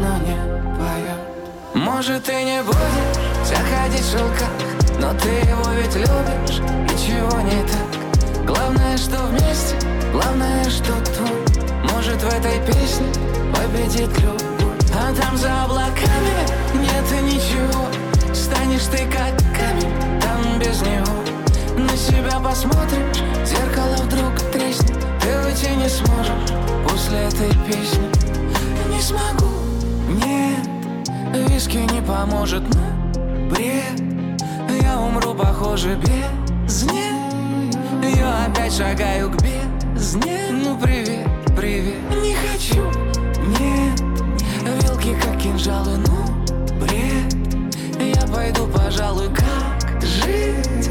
но 0.01 0.17
не 0.19 0.35
поет 0.77 1.28
Может 1.73 2.23
ты 2.23 2.43
не 2.43 2.63
будешь 2.63 2.77
заходить 3.45 4.01
в 4.01 4.11
шелках 4.11 4.49
Но 4.99 5.13
ты 5.13 5.29
его 5.29 5.69
ведь 5.71 5.95
любишь, 5.95 6.61
и 6.85 7.07
чего 7.07 7.41
не 7.41 7.61
так. 7.63 8.45
Главное, 8.45 8.97
что 8.97 9.17
вместе, 9.27 9.75
главное, 10.11 10.63
что 10.69 10.93
твой 11.01 11.93
Может 11.93 12.21
в 12.21 12.27
этой 12.27 12.59
песне 12.65 13.07
победит 13.53 14.09
любовь. 14.19 14.39
А 14.93 15.13
там 15.13 15.37
за 15.37 15.63
облаками 15.63 16.45
нет 16.73 17.23
ничего. 17.23 17.85
Станешь 18.33 18.85
ты 18.85 19.05
как 19.05 19.35
камень, 19.55 20.21
там 20.21 20.59
без 20.59 20.81
него. 20.81 21.19
На 21.77 21.95
себя 21.95 22.39
посмотришь, 22.39 23.23
зеркало 23.45 23.95
вдруг 24.03 24.39
треснет. 24.51 24.97
Ты 25.21 25.47
уйти 25.47 25.75
не 25.75 25.87
сможешь 25.87 26.51
после 26.87 27.19
этой 27.19 27.49
песни. 27.67 28.09
Не 28.89 29.01
смогу, 29.01 29.51
нет, 30.25 30.38
виски 31.59 31.77
не 31.93 32.01
поможет, 32.01 32.63
но 32.73 33.49
бред. 33.49 34.01
Я 34.81 34.97
умру, 34.97 35.33
похоже, 35.33 35.97
без 35.97 36.83
нет 36.83 37.77
Я 38.17 38.45
опять 38.45 38.71
шагаю 38.71 39.29
к 39.29 39.41
бездне. 39.41 40.39
Ну 40.51 40.77
привет, 40.77 41.27
привет, 41.57 41.97
не 42.21 42.33
хочу, 42.33 42.81
нет. 43.59 43.99
Вилки 44.83 45.13
как 45.21 45.37
кинжалы, 45.37 45.97
ну 45.97 46.79
бред. 46.79 47.33
Я 47.99 48.25
пойду, 48.33 48.65
пожалуй, 48.67 49.27
как 49.27 50.01
жить. 50.01 50.89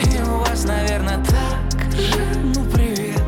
И 0.00 0.22
у 0.22 0.38
вас, 0.38 0.64
наверное, 0.64 1.22
так 1.24 1.90
же. 1.92 2.24
Ну, 2.54 2.64
привет. 2.72 3.20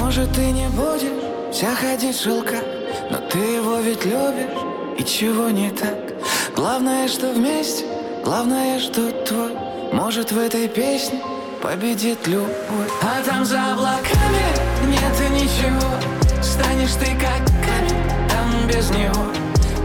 Может, 0.00 0.32
ты 0.32 0.50
не 0.50 0.66
будешь 0.70 1.12
вся 1.52 1.72
ходить 1.76 2.16
в 2.16 2.20
шелках 2.20 2.64
Но 3.12 3.18
ты 3.30 3.38
его 3.38 3.78
ведь 3.78 4.04
любишь 4.04 4.83
И 4.98 5.04
чего 5.04 5.50
не 5.50 5.70
так? 5.70 6.14
Главное, 6.54 7.08
что 7.08 7.32
вместе 7.32 7.84
Главное, 8.24 8.80
что 8.80 9.12
твой. 9.26 9.52
Может, 9.92 10.32
в 10.32 10.38
этой 10.38 10.66
песне 10.66 11.20
победит 11.62 12.26
любовь. 12.26 12.90
А 13.02 13.22
там 13.22 13.44
за 13.44 13.72
облаками 13.72 14.46
нет 14.86 15.30
ничего. 15.30 15.90
Станешь 16.42 16.94
ты 16.94 17.06
как 17.16 17.44
камень 17.60 18.02
Там 18.30 18.66
без 18.66 18.88
него. 18.88 19.26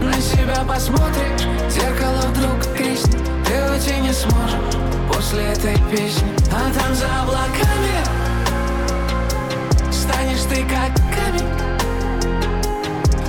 На 0.02 0.14
себя 0.14 0.64
посмотришь, 0.66 1.46
зеркало 1.70 2.22
вдруг 2.32 2.64
треснет 2.74 3.20
Ты 3.44 3.70
уйти 3.70 4.00
не 4.00 4.12
сможешь 4.14 4.74
после 5.12 5.42
этой 5.52 5.76
песни. 5.90 6.32
А 6.50 6.72
там 6.72 6.94
за 6.94 7.06
облаками 7.22 8.30
станешь 9.92 10.44
ты 10.48 10.64
как 10.64 10.94
камень. 11.14 11.46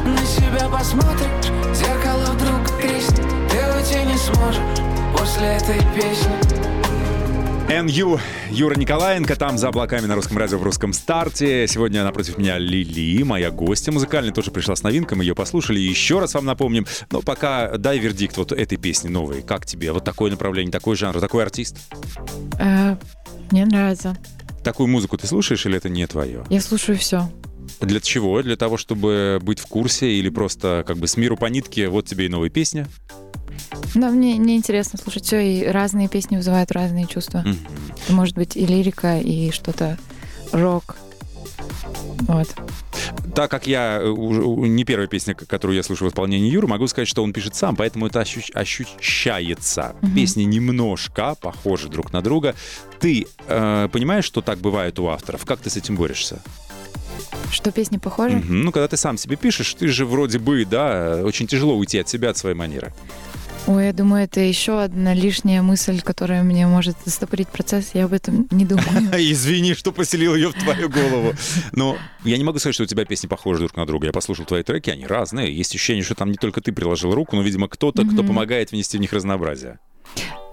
На 0.06 0.26
себя 0.26 0.70
посмотришь, 0.70 1.52
зеркало 1.74 2.26
вдруг 2.34 2.78
треснет 2.80 3.28
Ты 3.50 3.58
уйти 3.76 4.06
не 4.06 4.18
сможешь 4.18 4.62
после 5.18 5.48
этой 5.48 5.80
песни 5.96 6.62
НЮ 7.72 8.20
Юра 8.50 8.76
Николаенко, 8.76 9.38
там 9.38 9.58
за 9.58 9.70
облаками 9.70 10.06
на 10.06 10.16
русском 10.16 10.38
радио 10.38 10.58
в 10.58 10.64
русском 10.64 10.92
старте. 10.92 11.68
Сегодня 11.70 12.04
напротив 12.04 12.38
меня 12.38 12.58
Лили, 12.58 13.24
моя 13.24 13.50
гостья 13.50 13.94
музыкальная, 13.94 14.34
тоже 14.34 14.52
пришла 14.52 14.76
с 14.76 14.84
новинкой, 14.84 15.18
мы 15.18 15.24
ее 15.24 15.36
послушали. 15.36 15.80
Еще 15.80 16.20
раз 16.20 16.34
вам 16.34 16.44
напомним, 16.46 16.86
но 17.12 17.22
пока 17.22 17.78
дай 17.78 17.98
вердикт 17.98 18.36
вот 18.36 18.52
этой 18.52 18.78
песни 18.78 19.08
новой. 19.08 19.42
Как 19.42 19.66
тебе? 19.66 19.94
Вот 19.94 20.04
такое 20.04 20.32
направление, 20.32 20.70
такой 20.70 20.98
жанр, 20.98 21.22
такой 21.22 21.44
артист? 21.44 21.78
Э, 22.60 22.98
Мне 23.52 23.66
нравится. 23.66 24.18
Такую 24.66 24.88
музыку 24.90 25.18
ты 25.18 25.26
слушаешь 25.26 25.66
или 25.66 25.78
это 25.78 25.88
не 25.88 26.06
твое? 26.08 26.44
Я 26.50 26.60
слушаю 26.60 26.98
все. 26.98 27.30
Для 27.80 28.00
чего? 28.00 28.42
Для 28.42 28.56
того, 28.56 28.78
чтобы 28.78 29.40
быть 29.42 29.60
в 29.60 29.68
курсе 29.68 30.12
или 30.12 30.30
просто 30.30 30.84
как 30.86 30.98
бы 30.98 31.08
с 31.08 31.18
миру 31.18 31.38
по 31.38 31.46
нитке, 31.46 31.88
вот 31.90 32.06
тебе 32.06 32.26
и 32.26 32.30
новая 32.30 32.50
песня? 32.50 32.88
Но 33.96 34.10
мне, 34.10 34.36
мне 34.36 34.56
интересно 34.56 34.98
слушать 35.00 35.26
все, 35.26 35.40
и 35.42 35.66
разные 35.66 36.08
песни 36.08 36.38
вызывают 36.38 36.72
разные 36.72 37.08
чувства. 37.08 37.44
Это 38.04 38.14
может 38.14 38.36
быть 38.36 38.56
и 38.56 38.66
лирика, 38.66 39.20
и 39.20 39.52
что-то 39.52 39.98
рок. 40.52 40.96
Вот. 42.28 42.48
Так 43.36 43.50
как 43.50 43.66
я 43.68 44.00
э, 44.02 44.08
уже- 44.08 44.42
не 44.70 44.84
первая 44.84 45.08
песня, 45.08 45.34
которую 45.34 45.76
я 45.78 45.84
слушаю 45.84 46.10
в 46.10 46.12
исполнении 46.12 46.50
Юры, 46.52 46.68
могу 46.68 46.88
сказать, 46.88 47.08
что 47.08 47.24
он 47.24 47.34
пишет 47.34 47.56
сам, 47.56 47.76
поэтому 47.76 48.08
это 48.08 48.22
ощущ- 48.22 48.52
ощущается. 48.54 49.96
Песни 50.16 50.44
немножко 50.44 51.36
похожи 51.40 51.88
друг 51.90 52.14
на 52.14 52.22
друга. 52.22 52.56
Ты 53.00 53.28
э, 53.48 53.90
понимаешь, 53.92 54.26
что 54.26 54.42
так 54.42 54.60
бывает 54.60 55.00
у 55.00 55.08
авторов? 55.08 55.46
Как 55.46 55.60
ты 55.60 55.70
с 55.70 55.78
этим 55.78 55.96
борешься? 55.96 56.42
Что 57.52 57.72
песни 57.72 57.98
похожи? 57.98 58.38
Мгм. 58.38 58.64
Ну, 58.64 58.72
когда 58.72 58.88
ты 58.88 58.98
сам 58.98 59.18
себе 59.18 59.36
пишешь, 59.36 59.74
ты 59.74 59.88
же 59.88 60.06
вроде 60.06 60.40
бы, 60.40 60.66
да, 60.66 61.22
очень 61.24 61.48
тяжело 61.48 61.76
уйти 61.76 62.00
от 62.00 62.10
себя, 62.10 62.30
от 62.30 62.38
своей 62.38 62.56
манеры. 62.56 62.94
Ой, 63.68 63.86
я 63.86 63.94
думаю, 63.94 64.24
это 64.24 64.40
еще 64.40 64.82
одна 64.82 65.14
лишняя 65.14 65.62
мысль, 65.62 66.02
которая 66.02 66.42
мне 66.42 66.66
может 66.66 66.98
застопорить 67.06 67.48
процесс. 67.48 67.92
Я 67.94 68.06
об 68.06 68.14
этом 68.14 68.48
не 68.50 68.66
думаю. 68.66 68.88
Извини, 69.14 69.76
что 69.76 69.92
поселил 69.92 70.34
ее 70.36 70.50
в 70.50 70.54
твою 70.54 70.90
голову. 70.90 71.34
Но 71.74 71.98
я 72.24 72.38
не 72.38 72.44
могу 72.44 72.58
сказать, 72.58 72.74
что 72.74 72.84
у 72.84 72.88
тебя 72.88 73.06
песни 73.06 73.28
похожи 73.28 73.60
друг 73.60 73.76
на 73.76 73.86
друга. 73.86 74.08
Я 74.08 74.14
послушал 74.14 74.46
твои 74.46 74.64
треки, 74.64 74.90
они 74.90 75.06
разные. 75.06 75.56
Есть 75.56 75.76
ощущение, 75.76 76.04
что 76.04 76.16
там 76.16 76.32
не 76.32 76.38
только 76.38 76.60
ты 76.60 76.72
приложил 76.72 77.14
руку, 77.14 77.36
но, 77.36 77.44
видимо, 77.44 77.68
кто-то, 77.68 78.04
кто 78.04 78.24
помогает 78.24 78.72
внести 78.72 78.98
в 78.98 79.02
них 79.02 79.14
разнообразие. 79.14 79.80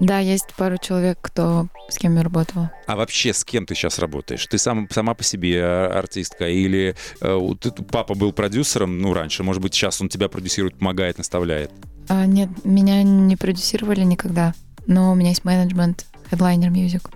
Да, 0.00 0.20
есть 0.20 0.46
пару 0.56 0.78
человек, 0.78 1.18
кто 1.20 1.66
с 1.88 1.98
кем 1.98 2.14
я 2.16 2.22
работала. 2.22 2.70
А 2.86 2.94
вообще 2.94 3.32
с 3.32 3.44
кем 3.44 3.66
ты 3.66 3.74
сейчас 3.74 3.98
работаешь? 3.98 4.46
Ты 4.46 4.56
сам, 4.56 4.88
сама 4.90 5.14
по 5.14 5.24
себе 5.24 5.56
э, 5.56 5.86
артистка 5.88 6.48
или 6.48 6.94
э, 7.20 7.40
ты- 7.60 7.72
папа 7.72 8.14
был 8.14 8.32
продюсером, 8.32 9.00
ну, 9.00 9.12
раньше, 9.12 9.42
может 9.42 9.60
быть, 9.60 9.74
сейчас 9.74 10.00
он 10.00 10.08
тебя 10.08 10.28
продюсирует, 10.28 10.78
помогает, 10.78 11.18
наставляет? 11.18 11.72
А, 12.08 12.26
нет, 12.26 12.48
меня 12.64 13.02
не 13.02 13.34
продюсировали 13.36 14.02
никогда, 14.02 14.54
но 14.86 15.10
у 15.10 15.14
меня 15.16 15.30
есть 15.30 15.44
менеджмент, 15.44 16.06
Headliner 16.30 16.68
Music. 16.70 17.10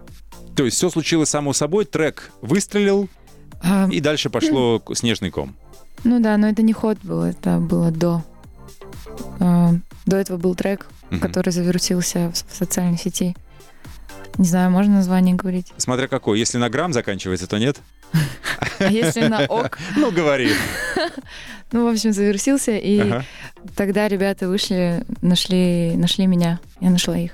То 0.56 0.64
есть 0.64 0.76
все 0.76 0.90
случилось 0.90 1.28
само 1.28 1.52
собой, 1.52 1.84
трек 1.84 2.32
выстрелил, 2.42 3.08
А, 3.62 3.88
и 3.92 4.00
дальше 4.00 4.28
пошло 4.28 4.82
снежный 4.92 5.30
ком. 5.30 5.54
ну 6.02 6.18
да, 6.20 6.36
но 6.36 6.48
это 6.48 6.62
не 6.62 6.72
ход 6.72 6.98
был, 7.04 7.22
это 7.22 7.58
было 7.58 7.92
до. 7.92 8.24
А, 9.38 9.70
до 10.04 10.16
этого 10.16 10.36
был 10.36 10.54
трек, 10.56 10.88
Мгм. 11.12 11.20
который 11.20 11.50
завирусился 11.50 12.30
в, 12.30 12.52
в 12.52 12.56
социальной 12.56 12.96
сети. 12.96 13.36
Не 14.38 14.46
знаю, 14.46 14.70
можно 14.70 14.94
название 14.94 15.34
говорить. 15.34 15.72
Смотря 15.76 16.08
какой. 16.08 16.38
Если 16.38 16.56
на 16.56 16.70
грамм 16.70 16.94
заканчивается, 16.94 17.46
то 17.46 17.58
нет. 17.58 17.78
А 18.86 18.90
если 18.90 19.26
на 19.28 19.44
ок? 19.46 19.78
Ну, 19.96 20.10
говори. 20.10 20.50
Ну, 21.74 21.86
в 21.86 21.90
общем, 21.90 22.12
завирусился, 22.12 22.72
и 22.76 22.98
Ага. 23.00 23.24
тогда 23.74 24.06
ребята 24.06 24.46
вышли, 24.46 25.06
нашли, 25.22 25.94
нашли 25.96 26.26
меня. 26.26 26.60
Я 26.82 26.90
нашла 26.90 27.16
их. 27.16 27.32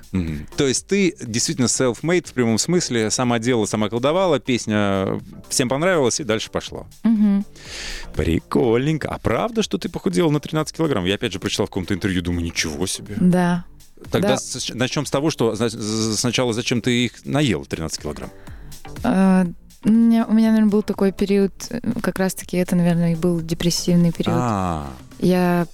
То 0.56 0.64
есть 0.68 0.86
ты 0.86 1.12
действительно 1.20 1.66
self-made 1.66 2.28
в 2.28 2.32
прямом 2.34 2.56
смысле, 2.58 3.10
сама 3.10 3.40
делала, 3.40 3.66
сама 3.66 3.88
колдовала, 3.88 4.38
песня 4.38 5.20
всем 5.48 5.68
понравилась 5.68 6.20
и 6.20 6.24
дальше 6.24 6.52
пошло. 6.52 6.86
Прикольненько. 8.14 9.08
А 9.08 9.18
правда, 9.18 9.62
что 9.62 9.76
ты 9.78 9.88
похудела 9.88 10.30
на 10.30 10.40
13 10.40 10.76
килограмм? 10.76 11.04
Я 11.04 11.14
опять 11.16 11.32
же 11.32 11.40
прочитал 11.40 11.66
в 11.66 11.70
каком-то 11.70 11.94
интервью, 11.94 12.22
думаю, 12.22 12.44
ничего 12.44 12.86
себе. 12.86 13.16
Да. 13.18 13.64
Тогда 14.10 14.28
Да. 14.28 14.36
с- 14.36 14.72
начнем 14.74 15.04
с 15.04 15.10
того, 15.10 15.30
что 15.30 15.56
сначала 15.56 16.52
зачем 16.52 16.80
ты 16.80 17.06
их 17.06 17.24
наел 17.24 17.64
13 17.64 18.00
килограмм? 18.02 18.30
А, 19.02 19.46
у 19.84 19.90
меня, 19.90 20.26
у 20.26 20.32
меня, 20.32 20.48
наверное, 20.50 20.70
был 20.70 20.82
такой 20.82 21.12
период, 21.12 21.52
э, 21.70 21.80
как 22.02 22.18
раз-таки 22.18 22.56
это, 22.56 22.76
наверное, 22.76 23.12
и 23.12 23.16
был 23.16 23.40
депрессивный 23.40 24.12
период. 24.12 24.38
А, 24.40 24.86
Я 25.20 25.66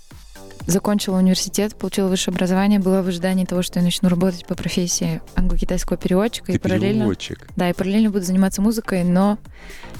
закончила 0.66 1.18
университет, 1.18 1.74
получила 1.76 2.08
высшее 2.08 2.34
образование, 2.34 2.78
была 2.78 3.02
в 3.02 3.08
ожидании 3.08 3.44
того, 3.44 3.60
что 3.62 3.78
я 3.80 3.84
начну 3.84 4.08
работать 4.08 4.46
по 4.46 4.54
профессии 4.54 5.20
англо-китайского 5.36 5.98
переводчика. 5.98 6.46
ты 6.46 6.54
и 6.54 6.58
параллельно, 6.58 7.00
переводчик. 7.00 7.46
да, 7.56 7.68
и 7.68 7.72
параллельно 7.74 8.10
буду 8.10 8.24
заниматься 8.24 8.62
музыкой, 8.62 9.04
но 9.04 9.36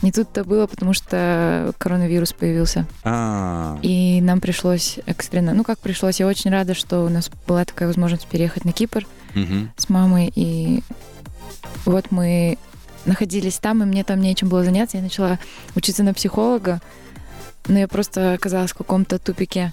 не 0.01 0.11
тут-то 0.11 0.43
было, 0.45 0.67
потому 0.67 0.95
что 0.95 1.73
коронавирус 1.79 2.33
появился. 2.33 2.87
А, 3.05 3.79
И 3.83 4.21
нам 4.23 4.41
пришлось 4.41 4.99
экстренно... 5.07 5.53
Ну, 5.53 5.65
как 5.65 5.79
пришлось, 5.81 6.21
я 6.21 6.27
очень 6.27 6.51
рада, 6.51 6.73
что 6.75 7.05
у 7.05 7.09
нас 7.11 7.31
была 7.47 7.65
такая 7.67 7.89
возможность 7.89 8.27
переехать 8.27 8.65
на 8.65 8.73
Кипр 8.73 9.07
мгм. 9.35 9.71
с 9.77 9.89
мамой. 9.91 10.33
И 10.35 10.83
вот 11.85 12.11
мы 12.11 12.57
находились 13.07 13.59
там, 13.59 13.83
и 13.83 13.87
мне 13.87 14.05
там 14.05 14.21
нечем 14.21 14.49
было 14.49 14.65
заняться. 14.65 14.97
Я 14.97 15.03
начала 15.03 15.39
учиться 15.75 16.03
на 16.03 16.15
психолога, 16.15 16.81
но 17.69 17.79
я 17.79 17.89
просто 17.89 18.33
оказалась 18.35 18.73
в 18.73 18.77
каком-то 18.77 19.19
тупике. 19.19 19.73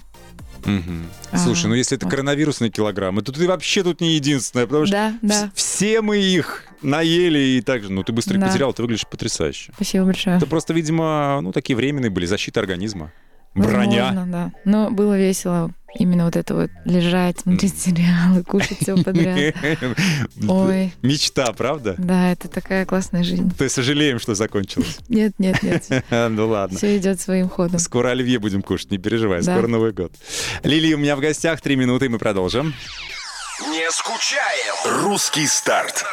А, 1.32 1.38
Слушай, 1.38 1.66
ну 1.66 1.74
если 1.74 1.96
это 1.96 2.06
вот. 2.06 2.10
коронавирусные 2.12 2.70
килограммы, 2.70 3.22
то 3.22 3.32
ты 3.32 3.48
вообще 3.48 3.82
тут 3.82 4.00
не 4.00 4.14
единственная, 4.14 4.66
потому 4.66 4.86
что 4.86 4.92
Да, 4.94 5.14
да. 5.20 5.44
вс- 5.46 5.50
все 5.54 6.00
мы 6.02 6.18
их 6.18 6.64
наели 6.82 7.38
и 7.58 7.62
так 7.62 7.82
же. 7.82 7.90
Ну, 7.90 8.04
ты 8.04 8.12
быстро 8.12 8.34
их 8.34 8.40
Да. 8.40 8.46
потерял, 8.46 8.72
ты 8.72 8.82
выглядишь 8.82 9.06
потрясающе. 9.08 9.72
Спасибо 9.74 10.04
большое. 10.04 10.36
Это 10.36 10.46
просто, 10.46 10.72
видимо, 10.72 11.40
ну, 11.42 11.50
такие 11.50 11.74
временные 11.76 12.10
были, 12.10 12.26
защита 12.26 12.60
организма. 12.60 13.10
Броня. 13.54 14.06
Возможно, 14.06 14.32
да. 14.32 14.52
Но 14.64 14.90
было 14.90 15.18
весело. 15.18 15.70
Именно 15.94 16.24
вот 16.24 16.36
это 16.36 16.54
вот 16.54 16.70
лежать, 16.86 17.40
смотреть 17.40 17.78
сериалы, 17.78 18.42
кушать 18.46 18.78
все 18.80 18.96
подряд. 18.96 19.54
Ой. 20.48 20.92
Мечта, 21.02 21.52
правда? 21.52 21.94
Да, 21.98 22.32
это 22.32 22.48
такая 22.48 22.86
классная 22.86 23.22
жизнь. 23.22 23.54
То 23.56 23.64
есть 23.64 23.76
сожалеем, 23.76 24.18
что 24.18 24.34
закончилось. 24.34 25.00
Нет, 25.08 25.34
нет, 25.38 25.62
нет. 25.62 26.04
Ну 26.10 26.48
ладно. 26.48 26.78
Все 26.78 26.96
идет 26.96 27.20
своим 27.20 27.48
ходом. 27.50 27.78
Скоро 27.78 28.10
оливье 28.10 28.38
будем 28.38 28.62
кушать, 28.62 28.90
не 28.90 28.98
переживай, 28.98 29.42
скоро 29.42 29.66
Новый 29.66 29.92
год. 29.92 30.12
Лили, 30.62 30.94
у 30.94 30.98
меня 30.98 31.16
в 31.16 31.20
гостях 31.20 31.60
три 31.60 31.76
минуты, 31.76 32.06
и 32.06 32.08
мы 32.08 32.18
продолжим. 32.18 32.72
Не 33.60 33.90
скучаем. 33.90 35.02
Русский 35.04 35.46
старт. 35.46 36.04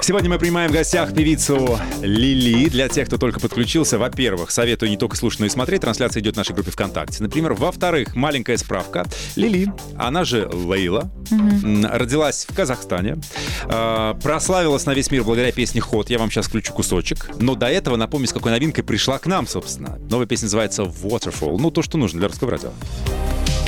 Сегодня 0.00 0.30
мы 0.30 0.38
принимаем 0.38 0.70
в 0.70 0.72
гостях 0.72 1.12
певицу 1.12 1.76
Лили. 2.02 2.68
Для 2.68 2.88
тех, 2.88 3.08
кто 3.08 3.18
только 3.18 3.40
подключился, 3.40 3.98
во-первых, 3.98 4.52
советую 4.52 4.90
не 4.90 4.96
только 4.96 5.16
слушать, 5.16 5.40
но 5.40 5.46
и 5.46 5.48
смотреть. 5.48 5.80
Трансляция 5.80 6.20
идет 6.20 6.34
в 6.34 6.36
нашей 6.36 6.54
группе 6.54 6.70
ВКонтакте. 6.70 7.20
Например, 7.20 7.52
во-вторых, 7.54 8.14
маленькая 8.14 8.56
справка. 8.58 9.04
Лили, 9.34 9.72
она 9.96 10.22
же 10.24 10.48
Лейла, 10.48 11.10
м, 11.32 11.84
родилась 11.84 12.46
в 12.48 12.54
Казахстане, 12.54 13.18
э, 13.64 14.14
прославилась 14.22 14.86
на 14.86 14.94
весь 14.94 15.10
мир 15.10 15.24
благодаря 15.24 15.50
песне 15.50 15.80
«Ход». 15.80 16.08
Я 16.10 16.18
вам 16.20 16.30
сейчас 16.30 16.46
включу 16.46 16.72
кусочек. 16.72 17.30
Но 17.40 17.56
до 17.56 17.66
этого 17.66 17.96
напомню, 17.96 18.28
с 18.28 18.32
какой 18.32 18.52
новинкой 18.52 18.84
пришла 18.84 19.18
к 19.18 19.26
нам, 19.26 19.48
собственно. 19.48 19.98
Новая 20.08 20.26
песня 20.26 20.46
называется 20.46 20.82
«Waterfall». 20.84 21.56
Ну, 21.58 21.72
то, 21.72 21.82
что 21.82 21.98
нужно 21.98 22.20
для 22.20 22.28
русского 22.28 22.52
радио. 22.52 22.70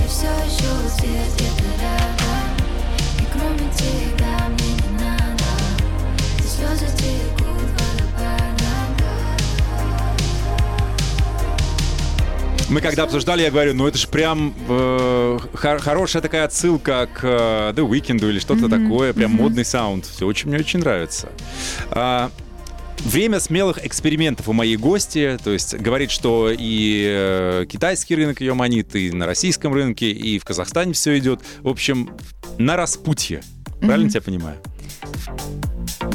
Все 0.09 0.27
еще 0.27 1.10
Мы 12.71 12.81
когда 12.81 13.03
обсуждали, 13.03 13.43
я 13.43 13.51
говорю, 13.51 13.75
ну 13.75 13.87
это 13.89 13.99
же 13.99 14.07
прям 14.07 14.55
э, 14.69 15.39
хор- 15.55 15.81
хорошая 15.81 16.23
такая 16.23 16.45
отсылка 16.45 17.09
к 17.13 17.21
э, 17.25 17.73
The 17.75 17.89
Weeknd 17.89 18.29
или 18.29 18.39
что-то 18.39 18.69
такое, 18.69 19.13
прям 19.13 19.33
модный 19.33 19.65
саунд. 19.65 20.07
Все 20.07 20.25
очень 20.25 20.49
мне 20.49 20.59
очень 20.61 20.79
нравится. 20.79 21.29
А, 21.91 22.31
Время 23.05 23.41
смелых 23.41 23.85
экспериментов 23.85 24.47
у 24.49 24.53
моей 24.53 24.77
гости, 24.77 25.39
то 25.43 25.51
есть 25.51 25.75
говорит, 25.75 26.11
что 26.11 26.51
и 26.57 27.07
э, 27.09 27.65
китайский 27.67 28.15
рынок 28.15 28.43
ее 28.43 28.53
манит, 28.53 28.95
и 28.95 29.11
на 29.11 29.25
российском 29.25 29.73
рынке, 29.73 30.11
и 30.11 30.39
в 30.39 30.45
Казахстане 30.45 30.93
все 30.93 31.17
идет. 31.19 31.41
В 31.63 31.69
общем, 31.69 32.11
на 32.59 32.77
распутье. 32.77 33.43
Правильно 33.81 34.11
тебя 34.11 34.21
понимаю? 34.21 34.59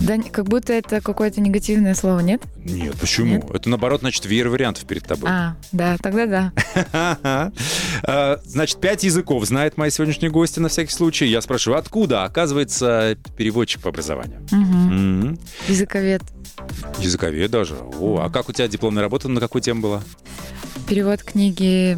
Да, 0.02 0.18
как 0.32 0.46
будто 0.46 0.74
это 0.74 1.02
какое-то 1.02 1.42
негативное 1.42 1.96
слово, 1.96 2.20
нет? 2.20 2.42
Нет, 2.64 2.96
почему? 3.00 3.28
Нет? 3.36 3.50
Это 3.52 3.70
наоборот, 3.70 4.02
значит, 4.02 4.26
веер 4.26 4.50
вариантов 4.50 4.86
перед 4.86 5.04
тобой. 5.04 5.30
А, 5.32 5.56
да, 5.72 5.98
тогда 6.02 6.26
да. 6.26 7.52
А, 8.04 8.40
Значит, 8.46 8.80
пять 8.80 9.04
языков 9.04 9.46
знает 9.46 9.78
моя 9.78 9.90
сегодняшняя 9.90 10.30
гостья 10.30 10.62
на 10.62 10.70
всякий 10.70 10.92
случай. 10.92 11.26
Я 11.26 11.42
спрашиваю, 11.42 11.80
откуда? 11.80 12.24
Оказывается, 12.24 13.18
переводчик 13.38 13.82
по 13.82 13.90
образованию. 13.90 14.42
Языковед. 15.68 16.22
Языковед 17.00 17.50
даже. 17.52 17.76
О, 17.76 18.20
а 18.22 18.30
как 18.30 18.50
у 18.50 18.54
тебя 18.54 18.68
дипломная 18.68 19.02
работа 19.02 19.28
на 19.30 19.40
какую 19.40 19.62
тему 19.62 19.82
была? 19.82 20.04
Перевод 20.88 21.24
книги 21.24 21.98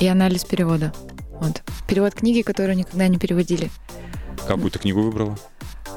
и 0.00 0.06
анализ 0.06 0.44
перевода. 0.44 0.92
Вот. 1.40 1.62
Перевод 1.86 2.14
книги, 2.14 2.42
которую 2.42 2.76
никогда 2.76 3.06
не 3.08 3.18
переводили. 3.18 3.70
Какую 4.46 4.70
ты 4.70 4.78
книгу 4.78 5.02
выбрала? 5.02 5.38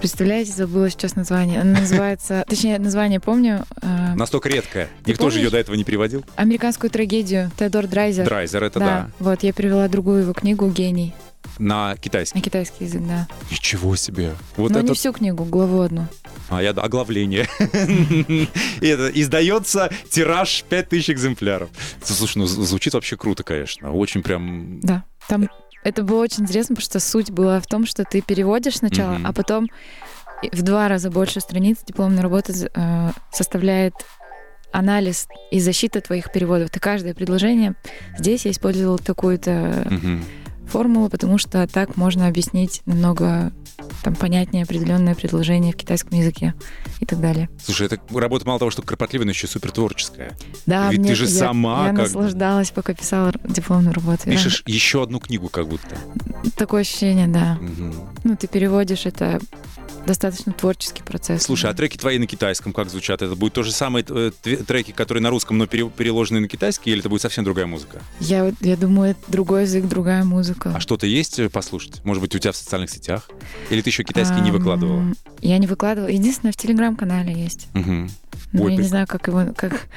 Представляете, 0.02 0.52
забыла 0.52 0.90
сейчас 0.90 1.16
название. 1.16 1.62
Она 1.62 1.82
называется, 1.82 2.44
точнее, 2.50 2.80
название 2.80 3.20
помню. 3.20 3.66
э, 3.84 4.16
Настолько 4.16 4.50
редкая. 4.50 4.90
Никто 5.06 5.30
же 5.30 5.38
ее 5.40 5.52
до 5.52 5.60
этого 5.60 5.76
не 5.76 5.84
переводил. 5.84 6.26
Американскую 6.36 6.90
трагедию 6.90 7.52
Теодор 7.56 7.86
Драйзер. 7.86 8.26
Драйзер, 8.26 8.64
это 8.64 8.80
да. 8.80 9.12
Вот, 9.20 9.44
я 9.44 9.54
перевела 9.54 9.88
другую 9.88 10.24
его 10.24 10.34
книгу 10.34 10.68
«Гений» 10.70 11.14
На 11.60 11.96
китайский. 11.98 12.38
на 12.40 12.44
китайский 12.44 12.86
язык, 12.86 13.02
да. 13.08 13.28
Ничего 13.52 13.96
себе. 13.96 14.34
Вот 14.58 14.72
Но 14.72 14.80
это... 14.80 14.88
не 14.90 14.94
всю 14.96 15.14
книгу, 15.14 15.44
главу 15.44 15.82
одну. 15.82 16.08
А 16.50 16.64
я 16.64 16.72
оглавление. 16.72 17.48
И 18.82 18.88
это 18.88 19.10
издается 19.10 19.92
тираж 20.10 20.64
5000 20.70 21.10
экземпляров. 21.12 21.70
Слушай, 22.04 22.40
ну 22.40 22.46
звучит 22.48 22.94
вообще 22.96 23.18
круто, 23.18 23.44
конечно. 23.44 23.92
Очень 23.92 24.24
прям... 24.24 24.80
Да. 24.82 25.04
Там 25.28 25.48
это 25.84 26.04
было 26.04 26.22
очень 26.22 26.44
интересно, 26.44 26.76
потому 26.76 26.86
что 26.86 27.00
суть 27.00 27.32
была 27.32 27.60
в 27.60 27.68
том, 27.68 27.86
что 27.86 28.04
ты 28.04 28.22
переводишь 28.22 28.78
сначала, 28.78 29.14
Мгм. 29.16 29.28
а 29.28 29.34
потом 29.34 29.68
в 30.52 30.62
два 30.64 30.88
раза 30.88 31.10
больше 31.12 31.40
страниц 31.40 31.80
дипломной 31.86 32.22
работы 32.22 32.54
э, 32.74 33.10
составляет 33.32 33.94
анализ 34.72 35.28
и 35.52 35.60
защита 35.60 36.00
твоих 36.02 36.32
переводов. 36.32 36.70
Ты 36.70 36.80
каждое 36.80 37.14
предложение 37.14 37.74
здесь 38.18 38.46
я 38.46 38.52
использовала 38.52 38.98
такую-то 38.98 39.86
Мгм. 39.90 40.24
Формулу, 40.72 41.10
потому 41.10 41.38
что 41.38 41.68
так 41.68 41.98
можно 41.98 42.28
объяснить 42.28 42.82
намного 42.86 43.52
там 44.04 44.16
понятнее 44.16 44.64
определенное 44.64 45.16
предложение 45.16 45.74
в 45.74 45.76
китайском 45.76 46.18
языке 46.18 46.54
и 47.00 47.06
так 47.06 47.20
далее. 47.20 47.50
Слушай, 47.64 47.88
это 47.88 48.00
работа 48.14 48.48
мало 48.48 48.58
того, 48.60 48.72
что 48.72 48.82
кропотливая, 48.82 49.26
но 49.26 49.32
еще 49.32 49.48
супер 49.48 49.72
творческая. 49.72 50.38
Да, 50.66 50.90
Ведь 50.90 51.00
мне- 51.00 51.10
ты 51.10 51.16
же 51.16 51.26
я- 51.26 51.30
сама 51.32 51.88
я 51.88 51.90
как 51.90 51.98
наслаждалась, 52.04 52.72
пока 52.72 52.94
писала 52.94 53.34
дипломную 53.44 53.94
работу. 53.94 54.22
Я- 54.26 54.32
Пишешь 54.34 54.64
еще 54.66 55.04
одну 55.04 55.20
книгу 55.20 55.50
как 55.50 55.68
будто. 55.68 55.96
Такое 56.56 56.82
ощущение, 56.82 57.28
да. 57.28 57.58
Мгм. 57.60 57.94
Ну, 58.24 58.36
ты 58.38 58.48
переводишь, 58.48 59.06
это 59.06 59.40
достаточно 60.06 60.52
творческий 60.54 61.04
процесс. 61.04 61.44
Слушай, 61.44 61.72
а 61.72 61.74
треки 61.74 61.98
твои 61.98 62.18
на 62.18 62.28
китайском 62.28 62.74
как 62.74 62.90
звучат? 62.90 63.22
Это 63.22 63.36
будет 63.36 63.54
то 63.54 63.64
же 63.64 63.72
самое 63.72 64.06
э, 64.08 64.32
треки, 64.42 64.92
которые 64.92 65.22
на 65.22 65.30
русском, 65.30 65.58
но 65.58 65.68
пере- 65.68 65.90
переложенные 65.90 66.42
на 66.42 66.48
китайский, 66.48 66.92
или 66.92 67.00
это 67.00 67.10
будет 67.10 67.22
совсем 67.22 67.44
другая 67.44 67.66
музыка? 67.68 68.02
Я, 68.20 68.52
я 68.62 68.78
думаю, 68.78 69.12
это 69.12 69.20
другой 69.32 69.64
язык, 69.64 69.86
другая 69.86 70.24
музыка. 70.24 70.74
А 70.76 70.80
что-то 70.80 71.06
есть 71.08 71.40
э, 71.40 71.50
послушать? 71.50 72.04
Может 72.04 72.22
быть, 72.22 72.36
у 72.36 72.40
тебя 72.40 72.52
в 72.52 72.56
социальных 72.58 72.90
сетях? 72.90 73.30
Или 73.70 73.82
ты 73.82 73.90
еще 73.90 74.04
китайский 74.04 74.42
не 74.42 74.50
Ам, 74.50 74.58
выкладывала? 74.58 75.04
Я 75.42 75.58
не 75.58 75.68
выкладывала. 75.68 76.10
Единственное, 76.10 76.52
в 76.52 76.58
телеграм-канале 76.58 77.34
есть. 77.34 77.68
Мгм. 77.74 78.10
Но 78.54 78.64
Ой, 78.64 78.72
я 78.74 78.78
не 78.78 78.88
знаю, 78.88 79.08
как 79.08 79.28
его, 79.28 79.54
как, 79.56 79.88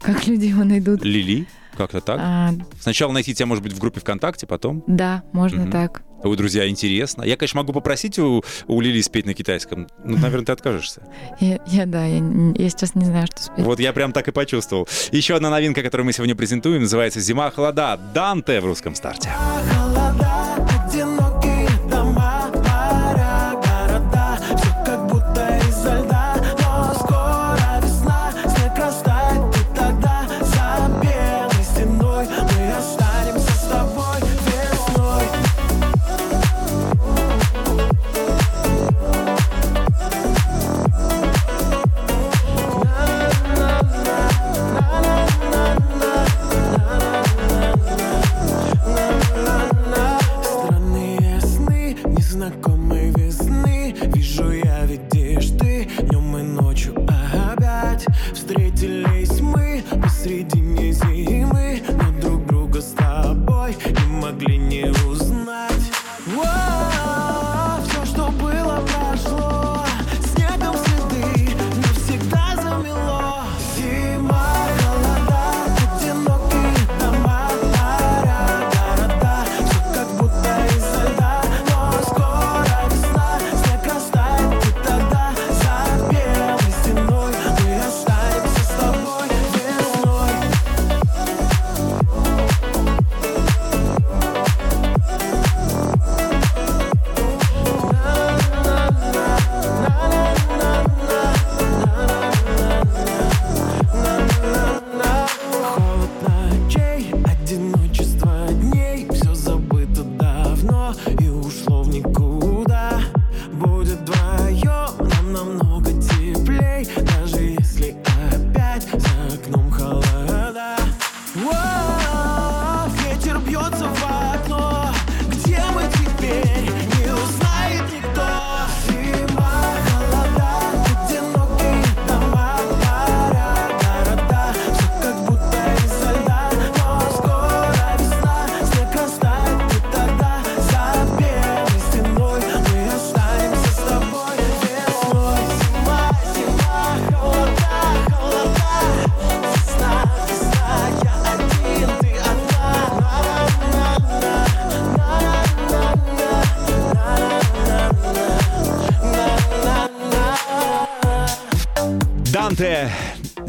как 0.00 0.26
люди 0.26 0.46
его 0.46 0.64
найдут. 0.64 1.02
Лили? 1.04 1.46
Как-то 1.76 2.00
так? 2.00 2.18
А, 2.20 2.54
Сначала 2.80 3.12
найти 3.12 3.34
тебя, 3.34 3.46
может 3.46 3.62
быть, 3.62 3.72
в 3.72 3.78
группе 3.78 4.00
ВКонтакте, 4.00 4.46
потом? 4.46 4.78
А 4.86 4.90
да, 4.90 5.22
можно 5.32 5.62
Мгм. 5.62 5.70
так. 5.72 6.02
Ой, 6.22 6.36
друзья, 6.36 6.68
интересно. 6.68 7.22
Я, 7.22 7.36
конечно, 7.36 7.60
могу 7.60 7.72
попросить 7.72 8.18
у, 8.18 8.42
у 8.66 8.80
Лили 8.80 9.00
спеть 9.00 9.26
на 9.26 9.34
китайском. 9.34 9.88
Ну, 10.04 10.18
наверное, 10.18 10.46
ты 10.46 10.52
откажешься. 10.52 11.02
Я, 11.40 11.60
я, 11.66 11.86
да, 11.86 12.04
я, 12.04 12.22
я 12.54 12.68
сейчас 12.70 12.94
не 12.94 13.04
знаю, 13.04 13.26
что 13.26 13.42
спеть. 13.42 13.64
Вот 13.64 13.80
я 13.80 13.92
прям 13.92 14.12
так 14.12 14.28
и 14.28 14.32
почувствовал. 14.32 14.88
Еще 15.12 15.36
одна 15.36 15.50
новинка, 15.50 15.82
которую 15.82 16.06
мы 16.06 16.12
сегодня 16.12 16.34
презентуем, 16.34 16.82
называется 16.82 17.20
«Зима, 17.20 17.50
холода». 17.50 17.98
Данте 18.14 18.60
в 18.60 18.64
русском 18.64 18.94
старте. 18.94 19.30
Холода, 19.30 20.37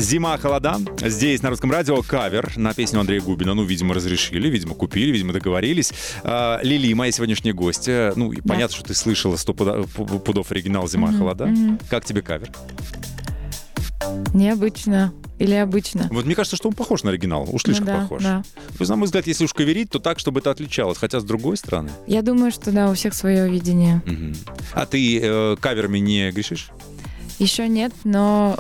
«Зима, 0.10 0.36
холода». 0.40 0.78
Здесь 1.06 1.44
на 1.44 1.52
русском 1.52 1.72
радио 1.72 2.02
кавер 2.02 2.58
на 2.58 2.74
песню 2.74 3.00
Андрея 3.00 3.22
Губина. 3.22 3.54
Ну, 3.54 3.62
видимо, 3.64 3.94
разрешили, 3.94 4.50
видимо, 4.50 4.74
купили, 4.74 5.12
видимо, 5.12 5.34
договорились. 5.34 5.94
А, 6.24 6.60
Лили, 6.64 6.92
моя 6.94 7.12
сегодняшняя 7.12 7.54
гостья. 7.54 8.14
Ну, 8.16 8.32
и 8.32 8.42
понятно, 8.42 8.76
что 8.76 8.86
ты 8.86 8.96
слышала 8.96 9.36
сто 9.36 9.54
пудов 9.54 10.50
оригинал 10.50 10.88
«Зима, 10.88 11.14
холода». 11.16 11.54
Как 11.92 12.06
тебе 12.06 12.24
кавер? 12.24 12.50
Необычно. 14.34 15.14
Или 15.38 15.54
обычно. 15.54 16.08
Вот 16.10 16.26
мне 16.26 16.34
кажется, 16.34 16.56
что 16.56 16.70
он 16.70 16.74
похож 16.74 17.04
на 17.04 17.12
оригинал. 17.12 17.48
Уж 17.48 17.62
слишком 17.62 17.86
Ну 17.86 17.94
да, 17.94 18.00
похож. 18.02 18.24
да. 18.24 18.42
То 18.70 18.76
есть, 18.80 18.90
на 18.90 18.96
мой 18.96 19.06
взгляд, 19.06 19.28
если 19.28 19.46
уж 19.46 19.54
каверить, 19.54 19.92
то 19.92 20.00
так, 20.00 20.18
чтобы 20.18 20.40
это 20.40 20.50
отличалось. 20.50 20.98
Хотя, 20.98 21.20
с 21.20 21.24
другой 21.24 21.56
стороны. 21.56 21.92
Я 22.08 22.24
думаю, 22.24 22.52
что 22.52 22.72
да, 22.72 22.90
у 22.90 22.96
всех 22.96 23.14
свое 23.14 23.48
видение. 23.48 24.02
Мгм. 24.08 24.36
А 24.74 24.88
ты 24.88 25.20
э, 25.22 25.56
каверами 25.62 26.00
не 26.00 26.32
грешишь? 26.32 26.72
Еще 27.38 27.68
нет, 27.68 27.94
но... 28.04 28.58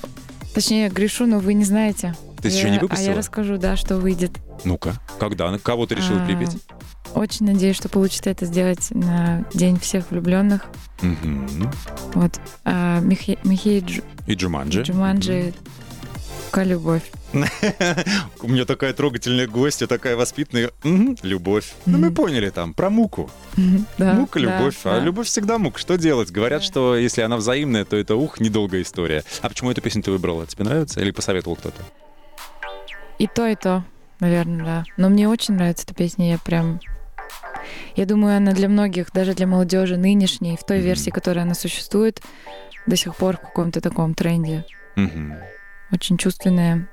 Точнее, 0.60 0.90
грешу, 0.90 1.26
но 1.26 1.40
вы 1.40 1.54
не 1.54 1.64
знаете. 1.64 2.16
Ты 2.42 2.50
Я- 2.50 2.58
еще 2.58 2.70
не 2.70 2.78
А 2.78 2.82
выпустила? 2.82 3.12
я 3.12 3.16
расскажу, 3.18 3.58
да, 3.58 3.78
что 3.78 3.96
выйдет. 3.96 4.32
Ну-ка, 4.66 4.96
когда? 5.18 5.58
Кого 5.58 5.86
ты 5.86 5.96
решила 5.96 6.22
А, 6.22 6.26
припеть? 6.26 6.58
Очень 7.16 7.46
надеюсь, 7.46 7.78
что 7.78 7.88
получится 7.88 8.30
это 8.30 8.46
сделать 8.46 8.90
на 8.92 9.46
День 9.54 9.80
всех 9.80 10.12
влюбленных. 10.12 10.66
Мгм. 11.02 11.72
Вот. 12.14 12.42
А 12.66 13.00
Михей, 13.00 13.40
Михей 13.46 13.80
Дж- 13.80 14.04
И 14.28 14.34
Джуманджи. 14.36 14.82
Джуманджи 14.82 15.54
«Ка 16.52 16.64
любовь». 16.64 17.04
У 18.42 18.48
меня 18.48 18.66
такая 18.66 18.94
трогательная 18.94 19.48
гостья, 19.48 19.88
такая 19.88 20.16
воспитанная. 20.16 20.72
Любовь. 21.22 21.74
Ну, 21.86 21.98
мы 21.98 22.12
поняли 22.12 22.50
там, 22.50 22.74
про 22.74 22.90
муку. 22.90 23.30
Мука, 23.98 24.40
любовь. 24.40 24.76
А 24.84 25.00
любовь 25.00 25.28
всегда 25.28 25.58
мука. 25.58 25.80
Что 25.80 25.98
делать? 25.98 26.32
Говорят, 26.32 26.64
что 26.64 26.96
если 26.96 27.22
она 27.22 27.38
взаимная, 27.38 27.86
то 27.86 27.96
это, 27.98 28.16
ух, 28.16 28.40
недолгая 28.40 28.82
история. 28.82 29.24
А 29.42 29.50
почему 29.50 29.72
эту 29.72 29.82
песню 29.82 30.02
ты 30.02 30.12
выбрала? 30.12 30.48
Тебе 30.48 30.66
нравится? 30.66 31.00
Или 31.02 31.12
посоветовал 31.12 31.56
кто-то? 31.56 31.82
И 33.20 33.28
то, 33.28 33.46
и 33.46 33.56
то, 33.56 33.84
наверное, 34.20 34.66
да. 34.66 34.84
Но 34.98 35.10
мне 35.10 35.28
очень 35.28 35.54
нравится 35.56 35.86
эта 35.86 35.94
песня. 35.94 36.32
Я 36.32 36.38
прям... 36.40 36.80
Я 37.96 38.06
думаю, 38.06 38.38
она 38.38 38.54
для 38.54 38.70
многих, 38.70 39.12
даже 39.12 39.34
для 39.34 39.46
молодежи 39.46 39.98
нынешней, 39.98 40.58
в 40.58 40.64
той 40.66 40.80
версии, 40.80 41.12
которая 41.12 41.44
она 41.44 41.54
существует, 41.54 42.22
до 42.88 42.96
сих 42.96 43.16
пор 43.16 43.38
в 43.38 43.42
каком-то 43.42 43.82
таком 43.82 44.16
тренде. 44.16 44.66
Мгм. 44.96 45.36
Очень 45.92 46.18
чувственная 46.18 46.88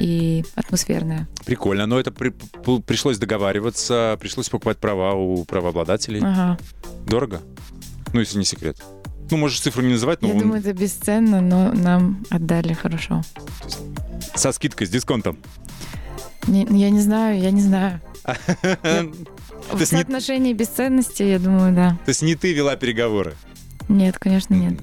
и 0.00 0.44
атмосферная. 0.54 1.26
Прикольно. 1.44 1.86
Но 1.86 1.98
это 1.98 2.12
при- 2.12 2.34
пришлось 2.80 3.18
договариваться, 3.18 4.16
пришлось 4.20 4.48
покупать 4.48 4.78
права 4.78 5.14
у 5.14 5.44
правообладателей. 5.44 6.20
Ага. 6.22 6.58
Дорого? 7.06 7.40
Ну, 8.12 8.20
если 8.20 8.38
не 8.38 8.44
секрет. 8.44 8.76
Ну, 9.30 9.36
можешь 9.38 9.60
цифру 9.60 9.82
не 9.82 9.92
называть, 9.94 10.22
но 10.22 10.28
Я 10.28 10.34
он 10.34 10.40
думаю, 10.40 10.60
это 10.60 10.72
бесценно, 10.72 11.40
но 11.40 11.72
нам 11.72 12.24
отдали 12.30 12.72
хорошо. 12.74 13.22
со 14.36 14.52
скидкой, 14.52 14.86
с 14.86 14.90
дисконтом. 14.90 15.36
Не- 16.46 16.66
я 16.70 16.90
не 16.90 17.00
знаю, 17.00 17.40
я 17.40 17.50
не 17.50 17.60
знаю. 17.60 18.00
В 19.72 19.84
соотношении 19.84 20.52
бесценности, 20.52 21.24
я 21.24 21.38
думаю, 21.40 21.74
да. 21.74 21.98
То 22.04 22.10
есть 22.10 22.22
не 22.22 22.36
ты 22.36 22.52
вела 22.52 22.76
переговоры? 22.76 23.34
Нет, 23.88 24.16
конечно, 24.18 24.54
нет. 24.54 24.78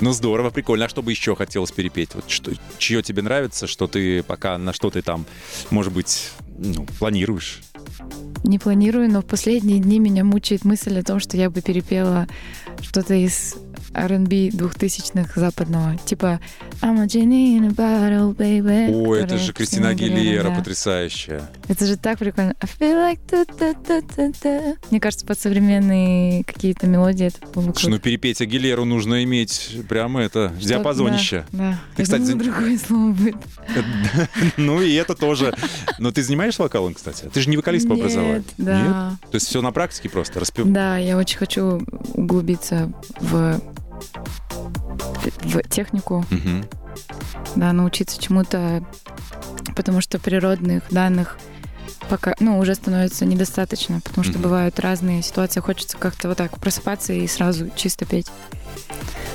Ну, 0.00 0.12
здорово, 0.12 0.50
прикольно. 0.50 0.84
А 0.84 0.88
что 0.88 1.02
бы 1.02 1.10
еще 1.10 1.34
хотелось 1.34 1.72
перепеть? 1.72 2.14
Вот 2.14 2.30
что, 2.30 2.52
чье 2.78 3.02
тебе 3.02 3.22
нравится, 3.22 3.66
что 3.66 3.86
ты 3.86 4.22
пока 4.22 4.56
на 4.58 4.72
что 4.72 4.90
ты 4.90 5.02
там, 5.02 5.26
может 5.70 5.92
быть, 5.92 6.30
ну, 6.56 6.86
планируешь? 6.98 7.60
Не 8.44 8.58
планирую, 8.58 9.10
но 9.10 9.22
в 9.22 9.26
последние 9.26 9.80
дни 9.80 9.98
меня 9.98 10.24
мучает 10.24 10.64
мысль 10.64 10.98
о 10.98 11.02
том, 11.02 11.18
что 11.18 11.36
я 11.36 11.50
бы 11.50 11.60
перепела 11.60 12.28
что-то 12.80 13.14
из 13.14 13.56
R&B 13.94 14.50
двухтысячных 14.52 15.36
западного. 15.36 15.98
Типа 15.98 16.40
I'm 16.80 16.98
a 17.00 17.06
genie 17.06 17.56
in 17.58 17.64
a 17.66 17.70
bottle, 17.70 18.34
baby. 18.36 18.90
О, 18.92 19.14
это 19.14 19.36
же 19.38 19.52
Кристина 19.52 19.88
Агилера, 19.88 20.50
да. 20.50 20.54
потрясающая. 20.54 21.42
Это 21.68 21.86
же 21.86 21.96
так 21.96 22.18
прикольно. 22.18 22.54
I 22.60 22.66
feel 22.66 22.94
like 23.12 23.18
та-та-та-та-та. 23.28 24.74
Мне 24.90 25.00
кажется, 25.00 25.26
под 25.26 25.38
современные 25.38 26.44
какие-то 26.44 26.86
мелодии 26.86 27.26
это 27.26 27.38
было 27.52 27.66
бы 27.66 27.72
Слушай, 27.74 27.90
ну 27.90 27.98
перепеть 27.98 28.40
Агилеру 28.40 28.84
нужно 28.84 29.24
иметь 29.24 29.76
прямо 29.88 30.20
это, 30.22 30.52
Что- 30.58 30.68
диапазонище. 30.68 31.44
Да, 31.52 31.58
да. 31.58 31.78
Ты, 31.96 32.02
Я 32.02 32.04
кстати, 32.04 32.22
думала, 32.22 32.42
другое 32.44 32.78
слово 32.78 33.12
будет. 33.12 33.36
Ну 34.56 34.80
и 34.82 34.92
это 34.94 35.14
тоже. 35.14 35.54
Но 35.98 36.10
ты 36.12 36.22
занимаешься 36.22 36.62
вокалом, 36.62 36.94
кстати? 36.94 37.24
Ты 37.32 37.40
же 37.40 37.50
не 37.50 37.56
вокалист 37.56 37.88
по 37.88 37.92
Нет, 37.92 38.00
образованию. 38.00 38.44
да. 38.58 39.16
То 39.30 39.34
есть 39.34 39.46
все 39.48 39.62
на 39.62 39.72
практике 39.72 40.08
просто 40.08 40.40
распев. 40.40 40.66
Да, 40.68 40.96
я 40.98 41.16
очень 41.16 41.38
хочу 41.38 41.80
углубиться 42.14 42.92
в, 43.20 43.60
в 45.42 45.62
технику, 45.68 46.24
Мгм. 46.30 46.64
да, 47.56 47.72
научиться 47.72 48.20
чему-то, 48.20 48.82
потому 49.76 50.00
что 50.00 50.18
природных 50.18 50.82
данных 50.90 51.38
пока, 52.08 52.34
ну, 52.40 52.58
уже 52.58 52.74
становится 52.74 53.24
недостаточно, 53.26 54.00
потому 54.00 54.24
что 54.24 54.34
Мгм. 54.34 54.42
бывают 54.42 54.80
разные 54.80 55.22
ситуации, 55.22 55.60
хочется 55.60 55.96
как-то 55.98 56.28
вот 56.28 56.38
так 56.38 56.58
просыпаться 56.58 57.12
и 57.12 57.26
сразу 57.26 57.70
чисто 57.76 58.04
петь. 58.06 58.28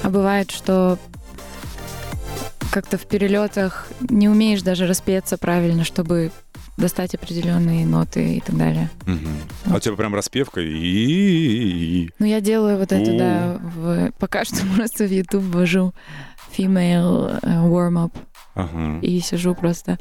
А 0.02 0.10
бывает, 0.10 0.52
что 0.52 0.98
как-то 2.72 2.98
в 2.98 3.06
перелетах 3.06 3.88
не 4.10 4.28
умеешь 4.28 4.64
даже 4.64 4.88
распеться 4.88 5.38
правильно, 5.38 5.84
чтобы 5.84 6.32
достать 6.78 7.14
определенные 7.16 7.86
ноты 7.86 8.38
и 8.38 8.40
так 8.42 8.58
далее. 8.58 8.90
Мгм. 9.06 9.28
А 9.66 9.76
у 9.76 9.80
тебя 9.80 9.96
прям 9.96 10.16
распевка 10.16 10.60
и... 10.62 12.10
Ну, 12.20 12.26
я 12.26 12.42
делаю 12.42 12.78
вот 12.78 12.92
это, 12.92 13.18
да, 13.18 13.58
в- 13.62 14.12
пока 14.20 14.44
что 14.46 14.58
просто 14.76 15.06
в 15.06 15.12
YouTube 15.12 15.44
ввожу 15.44 15.94
female 16.58 17.40
э, 17.42 17.48
warm-up 17.68 18.14
Ага. 18.56 19.00
и 19.02 19.20
сижу 19.20 19.56
просто 19.56 19.98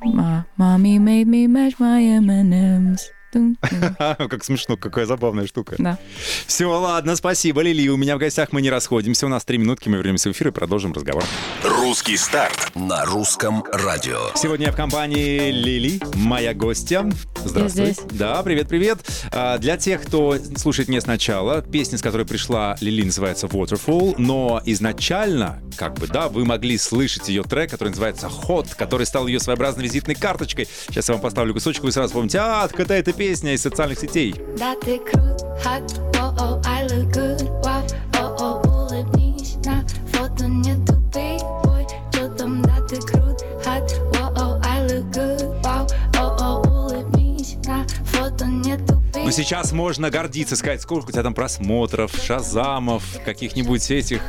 «Ма- 0.00 0.46
Mommy 0.56 0.98
made 0.98 1.24
me 1.24 1.46
match 1.46 1.74
my 1.80 2.18
M&M's. 2.18 3.00
Как 3.98 4.44
смешно, 4.44 4.76
какая 4.76 5.06
забавная 5.06 5.46
штука. 5.46 5.76
Да. 5.78 5.98
Все, 6.46 6.66
ладно, 6.66 7.16
спасибо, 7.16 7.60
Лили. 7.62 7.88
У 7.88 7.96
меня 7.96 8.16
в 8.16 8.18
гостях 8.18 8.52
мы 8.52 8.62
не 8.62 8.70
расходимся. 8.70 9.26
У 9.26 9.28
нас 9.28 9.44
три 9.44 9.58
минутки, 9.58 9.88
мы 9.88 9.98
вернемся 9.98 10.30
в 10.30 10.32
эфир 10.32 10.48
и 10.48 10.50
продолжим 10.50 10.92
разговор. 10.92 11.24
Русский 11.62 12.16
старт 12.16 12.70
на 12.74 13.04
русском 13.04 13.64
радио. 13.72 14.18
Сегодня 14.34 14.66
я 14.66 14.72
в 14.72 14.76
компании 14.76 15.50
Лили, 15.50 16.00
моя 16.14 16.54
гостья. 16.54 17.08
Здравствуй. 17.44 17.92
здесь. 17.92 17.98
Да, 18.12 18.42
привет-привет. 18.42 18.98
А, 19.32 19.58
Для 19.58 19.76
тех, 19.76 20.02
кто 20.02 20.36
слушает 20.56 20.88
не 20.88 21.00
сначала, 21.00 21.62
песня, 21.62 21.98
с 21.98 22.02
которой 22.02 22.26
пришла 22.26 22.76
Лили, 22.80 23.04
называется 23.04 23.46
Waterfall, 23.46 24.14
но 24.18 24.60
изначально, 24.64 25.60
как 25.76 25.94
бы, 25.94 26.06
да, 26.06 26.28
вы 26.28 26.44
могли 26.44 26.78
слышать 26.78 27.28
ее 27.28 27.42
трек, 27.42 27.70
который 27.70 27.90
называется 27.90 28.26
Hot, 28.26 28.74
который 28.76 29.06
стал 29.06 29.26
ее 29.26 29.38
своеобразной 29.40 29.84
визитной 29.84 30.14
карточкой. 30.14 30.68
Сейчас 30.88 31.08
я 31.08 31.14
вам 31.14 31.22
поставлю 31.22 31.54
кусочек, 31.54 31.84
вы 31.84 31.92
сразу 31.92 32.14
помните, 32.14 32.38
а, 32.40 32.66
так 32.66 32.80
это 32.80 32.94
песня 33.18 33.54
из 33.54 33.62
социальных 33.62 33.98
сетей. 33.98 34.32
Да 34.56 34.76
ты 34.76 34.98
крут, 35.00 35.42
hot, 35.64 36.18
о-о, 36.20 36.62
I 36.64 36.86
look 36.86 37.12
good, 37.12 37.62
вау, 37.64 37.82
о-о, 38.14 38.60
улыбнись, 38.64 39.56
на 39.64 39.84
фото 40.12 40.46
не 40.46 40.74
тупи, 40.86 41.42
ой, 41.64 41.84
чё 42.12 42.28
там, 42.36 42.62
да 42.62 42.76
ты 42.88 43.00
крут, 43.00 43.42
hot, 43.66 43.92
о-о, 44.20 44.60
I 44.64 44.86
look 44.86 45.10
good, 45.10 45.62
вау, 45.64 45.86
о-о, 46.16 46.60
улыбнись, 46.60 47.56
на 47.66 47.84
фото 48.04 48.46
не 48.46 48.76
тупи. 48.76 49.24
Но 49.24 49.32
сейчас 49.32 49.72
можно 49.72 50.10
гордиться, 50.10 50.54
сказать, 50.54 50.80
сколько 50.80 51.08
у 51.08 51.10
тебя 51.10 51.24
там 51.24 51.34
просмотров, 51.34 52.12
шазамов, 52.14 53.02
каких-нибудь 53.24 53.90
этих. 53.90 54.22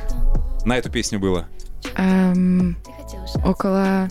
На 0.65 0.78
эту 0.78 0.89
песню 0.89 1.19
было. 1.19 1.47
Эм, 1.95 2.75
около, 3.45 4.10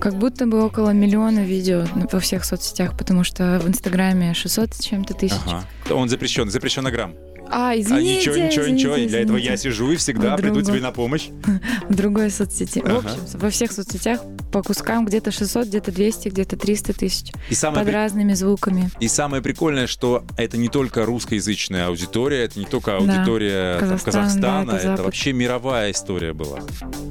как 0.00 0.14
будто 0.14 0.46
бы 0.46 0.64
около 0.64 0.90
миллиона 0.90 1.40
видео 1.40 1.84
во 2.10 2.20
всех 2.20 2.44
соцсетях, 2.44 2.96
потому 2.96 3.22
что 3.22 3.60
в 3.62 3.68
Инстаграме 3.68 4.34
600 4.34 4.74
с 4.74 4.80
чем-то 4.80 5.14
тысяч. 5.14 5.36
Ага. 5.46 5.64
Он 5.94 6.08
запрещен, 6.08 6.50
запрещен 6.50 6.84
грамм. 6.84 7.14
А, 7.52 7.70
А 7.70 7.76
извините, 7.78 8.16
ничего, 8.30 8.36
ничего, 8.36 8.66
ничего. 8.66 8.92
извините, 8.94 9.08
Для 9.10 9.20
этого 9.22 9.36
я 9.36 9.54
извините. 9.54 9.62
сижу 9.62 9.90
и 9.92 9.96
всегда 9.96 10.36
В 10.36 10.40
приду 10.40 10.62
тебе 10.62 10.80
на 10.80 10.92
помощь. 10.92 11.28
в 11.88 11.94
другой 11.94 12.30
соцсети. 12.30 12.80
Ага. 12.84 12.94
В 13.00 13.04
общем, 13.06 13.38
во 13.38 13.50
всех 13.50 13.72
соцсетях 13.72 14.20
по 14.52 14.62
кускам 14.62 15.04
где-то 15.04 15.30
600, 15.30 15.66
где-то 15.68 15.92
200, 15.92 16.28
где-то 16.28 16.56
300 16.56 16.92
тысяч. 16.92 17.32
И 17.48 17.54
самое, 17.54 17.80
Под 17.84 17.88
при- 17.88 17.94
разными 17.94 18.34
звуками. 18.34 18.90
и 19.00 19.08
самое 19.08 19.42
прикольное, 19.42 19.86
что 19.86 20.24
это 20.36 20.56
не 20.56 20.68
только 20.68 21.04
русскоязычная 21.04 21.86
аудитория, 21.88 22.44
это 22.44 22.58
не 22.58 22.66
только 22.66 22.92
Да. 22.92 22.96
аудитория 22.98 23.78
там, 23.78 23.80
Казахстан, 23.88 24.12
Казахстана, 24.12 24.72
да, 24.72 24.78
это 24.78 24.92
это, 24.94 25.02
вообще 25.02 25.32
мировая 25.32 25.90
история 25.92 26.32
была. 26.32 26.60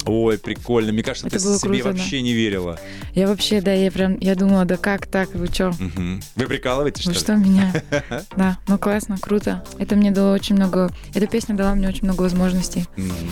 Ой, 0.05 0.37
прикольно. 0.37 0.91
Мне 0.91 1.03
кажется, 1.03 1.27
Это 1.27 1.37
ты 1.37 1.41
себе 1.41 1.59
круто, 1.59 1.83
да. 1.83 1.89
вообще 1.91 2.21
не 2.21 2.33
верила. 2.33 2.79
Я 3.13 3.27
вообще, 3.27 3.61
да, 3.61 3.73
я 3.73 3.91
прям, 3.91 4.17
я 4.19 4.35
думала, 4.35 4.65
да 4.65 4.77
как 4.77 5.07
так, 5.07 5.33
вы 5.35 5.47
чё? 5.49 5.71
Мгм. 5.79 6.21
Вы 6.35 6.45
прикалываетесь, 6.47 7.01
что 7.01 7.09
Вы 7.11 7.13
ли? 7.15 7.19
что 7.19 7.35
меня? 7.35 7.73
Да, 8.37 8.57
ну 8.67 8.77
классно, 8.77 9.17
круто. 9.19 9.63
Это 9.77 9.95
мне 9.95 10.11
дало 10.11 10.28
очень 10.31 10.55
много... 10.55 10.91
Эта 11.13 11.27
песня 11.27 11.55
дала 11.55 11.75
мне 11.75 11.87
очень 11.87 12.03
много 12.03 12.23
возможностей. 12.23 12.85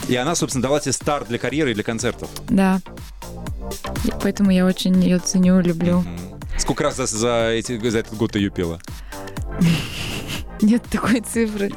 И 0.07 0.15
она, 0.15 0.36
собственно, 0.36 0.63
дала 0.63 0.79
тебе 0.79 0.93
старт 0.93 1.27
для 1.27 1.38
карьеры 1.38 1.71
и 1.71 1.73
для 1.73 1.83
концертов. 1.83 2.29
Да. 2.49 2.79
И 4.05 4.12
поэтому 4.21 4.51
я 4.51 4.65
очень 4.65 4.99
ее 5.01 5.19
ценю, 5.19 5.60
люблю. 5.62 6.03
Сколько 6.57 6.83
раз 6.83 6.95
за, 6.95 7.05
за 7.05 7.49
эти, 7.49 7.77
за 7.89 7.99
этот 7.99 8.15
год 8.15 8.31
ты 8.31 8.39
ее 8.39 8.49
пела? 8.49 8.79
Нет 10.62 10.83
такой 10.89 11.21
цифры. 11.21 11.71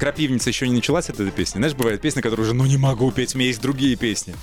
Крапивница 0.00 0.48
еще 0.48 0.68
не 0.68 0.74
началась 0.74 1.10
от 1.10 1.20
этой 1.20 1.30
песни. 1.30 1.58
Знаешь, 1.58 1.74
бывает 1.74 2.00
песня, 2.00 2.22
которую 2.22 2.46
уже, 2.46 2.54
ну 2.54 2.64
не 2.64 2.78
могу 2.78 3.10
петь, 3.10 3.34
у 3.34 3.38
меня 3.38 3.48
есть 3.48 3.60
другие 3.60 3.96
песни. 3.96 4.34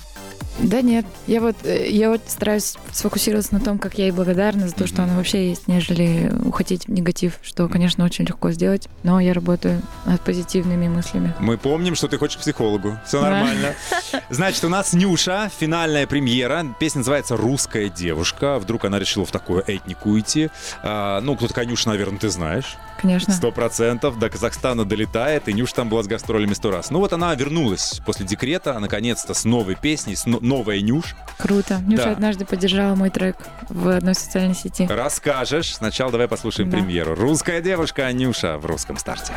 Да 0.60 0.82
нет, 0.82 1.04
я 1.26 1.40
вот, 1.40 1.56
э, 1.64 1.88
я 1.90 2.10
вот 2.10 2.20
стараюсь 2.28 2.74
сфокусироваться 2.92 3.54
на 3.54 3.60
том, 3.60 3.78
как 3.78 3.98
я 3.98 4.04
ей 4.04 4.12
благодарна 4.12 4.68
за 4.68 4.74
то, 4.74 4.86
что 4.86 5.02
она 5.02 5.16
вообще 5.16 5.48
есть, 5.48 5.66
нежели 5.66 6.32
уходить 6.44 6.86
в 6.86 6.90
негатив, 6.92 7.38
что, 7.42 7.68
конечно, 7.68 8.04
очень 8.04 8.24
легко 8.24 8.52
сделать, 8.52 8.88
но 9.02 9.18
я 9.20 9.32
работаю 9.34 9.82
над 10.06 10.20
позитивными 10.20 10.86
мыслями. 10.88 11.34
Мы 11.40 11.58
помним, 11.58 11.96
что 11.96 12.06
ты 12.06 12.18
хочешь 12.18 12.36
к 12.36 12.40
психологу. 12.40 12.98
Все 13.04 13.20
Да. 13.20 13.30
нормально. 13.30 13.74
Значит, 14.30 14.64
у 14.64 14.68
нас 14.68 14.92
Нюша, 14.92 15.50
финальная 15.58 16.06
премьера. 16.06 16.64
Песня 16.78 16.98
называется 17.00 17.36
«Русская 17.36 17.88
девушка». 17.88 18.58
Вдруг 18.60 18.84
она 18.84 18.98
решила 19.00 19.26
в 19.26 19.32
такую 19.32 19.64
этнику 19.66 20.16
идти. 20.18 20.50
А, 20.82 21.20
ну, 21.20 21.36
кто 21.36 21.48
такая 21.48 21.66
Нюша, 21.66 21.88
наверное, 21.88 22.18
ты 22.18 22.28
знаешь. 22.30 22.76
Конечно. 23.04 23.34
Сто 23.34 23.52
процентов. 23.52 24.18
До 24.18 24.30
Казахстана 24.30 24.86
долетает, 24.86 25.46
и 25.48 25.52
Нюша 25.52 25.74
там 25.74 25.90
была 25.90 26.02
с 26.02 26.06
гастролями 26.06 26.54
сто 26.54 26.70
раз. 26.70 26.90
Ну 26.90 27.00
вот 27.00 27.12
она 27.12 27.34
вернулась 27.34 28.00
после 28.06 28.24
декрета, 28.24 28.78
наконец-то, 28.78 29.34
с 29.34 29.44
новой 29.44 29.74
песней, 29.74 30.16
с 30.16 30.24
но- 30.24 30.38
новая 30.40 30.80
Нюш. 30.80 31.14
Круто. 31.36 31.80
Нюша 31.86 32.04
Да. 32.06 32.10
однажды 32.12 32.46
поддержала 32.46 32.94
мой 32.94 33.10
трек 33.10 33.36
в 33.68 33.88
одной 33.88 34.14
социальной 34.14 34.54
сети. 34.54 34.86
Расскажешь. 34.90 35.74
Сначала 35.74 36.10
давай 36.12 36.28
послушаем 36.28 36.70
Да. 36.70 36.78
премьеру. 36.78 37.14
«Русская 37.14 37.60
девушка» 37.60 38.10
Нюша 38.12 38.56
в 38.56 38.64
русском 38.64 38.96
старте. 38.96 39.34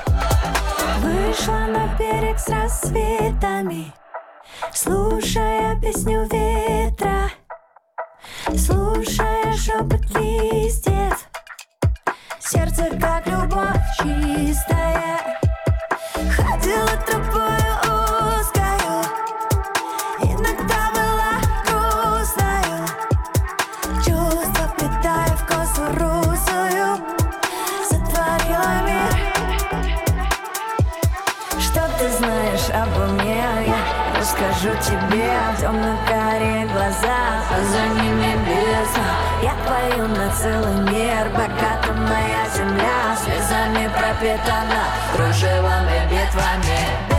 Вышла 1.02 1.68
на 1.68 1.94
берег 2.00 2.40
с 2.40 2.48
рассветами, 2.48 3.92
слушая 4.74 5.78
песню 5.82 6.24
ветра, 6.32 7.30
слушая 8.56 9.54
шепот 9.58 10.02
листьев. 10.16 11.17
Сердце 12.50 12.86
как 13.02 13.28
любовь 13.28 13.76
чистая, 13.98 15.20
ходила 16.14 16.96
тропою 17.06 17.74
узкою, 18.40 19.04
иногда 20.22 20.82
была 20.96 21.34
грустною, 21.66 22.88
чувства 23.98 24.66
вплетая 24.70 25.36
в 25.36 25.46
косу 25.46 25.86
русую, 25.98 26.88
сотворила 27.84 28.82
мир. 28.86 29.14
Что 31.60 31.82
ты 32.00 32.10
знаешь 32.12 32.70
обо 32.70 33.08
мне? 33.08 33.44
Я 33.68 33.80
расскажу 34.18 34.72
тебе 34.82 35.30
темно-карие 35.60 36.66
глаза, 36.68 37.44
а 37.52 37.62
за 37.62 38.02
ними 38.02 38.38
бездна. 38.46 39.27
Я 39.42 39.54
пою 39.68 40.08
на 40.08 40.30
целый 40.32 40.92
мир, 40.92 41.30
богата 41.30 41.94
моя 41.94 42.50
земля, 42.56 43.16
слезами 43.16 43.88
пропитана, 43.90 44.86
кружевами, 45.14 46.10
битвами. 46.10 47.17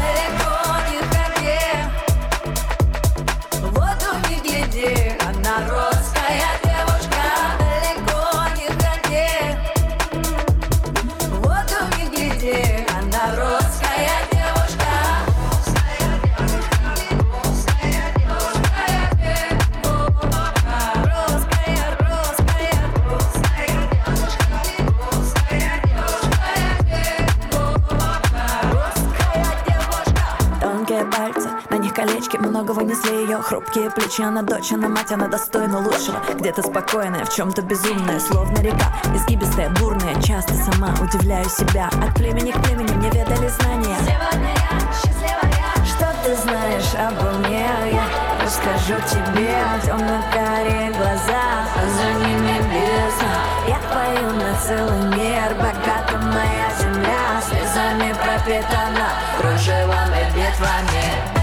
Вынесли 32.78 33.14
ее 33.14 33.38
хрупкие 33.38 33.90
плечи. 33.90 34.22
Она 34.22 34.42
дочь, 34.42 34.72
она 34.72 34.88
мать, 34.88 35.10
она 35.10 35.26
достойна 35.28 35.80
лучшего. 35.80 36.20
Где-то 36.34 36.62
спокойная, 36.62 37.24
в 37.24 37.34
чем-то 37.34 37.62
безумная 37.62 38.20
Словно 38.20 38.58
река, 38.60 38.92
изгибистая, 39.14 39.70
бурная 39.80 40.20
Часто 40.22 40.54
сама 40.54 40.94
удивляю 41.00 41.44
себя. 41.46 41.90
От 42.02 42.14
племени 42.14 42.52
к 42.52 42.62
племени 42.62 42.92
мне 42.94 43.10
ведали 43.10 43.48
знания. 43.48 43.96
Сегодня 44.00 44.54
я 44.54 44.78
счастливая 44.92 45.74
Что 45.84 46.14
ты 46.24 46.36
знаешь 46.36 46.94
обо 46.94 47.38
мне? 47.38 47.66
Я 47.92 48.04
расскажу 48.42 48.94
тебе. 49.10 49.54
Темно-карие 49.84 50.92
глаза, 50.92 51.66
а 51.74 51.88
за 51.96 52.26
ними 52.26 52.58
бездна. 52.70 53.34
Я 53.66 53.80
пою 53.92 54.32
на 54.34 54.54
целый 54.60 55.16
мир 55.16 55.54
Богата 55.54 56.16
моя 56.18 56.68
земля. 56.78 57.42
Слезами 57.42 58.14
пропитана 58.22 59.08
Кружевами, 59.38 60.26
битвами 60.34 61.37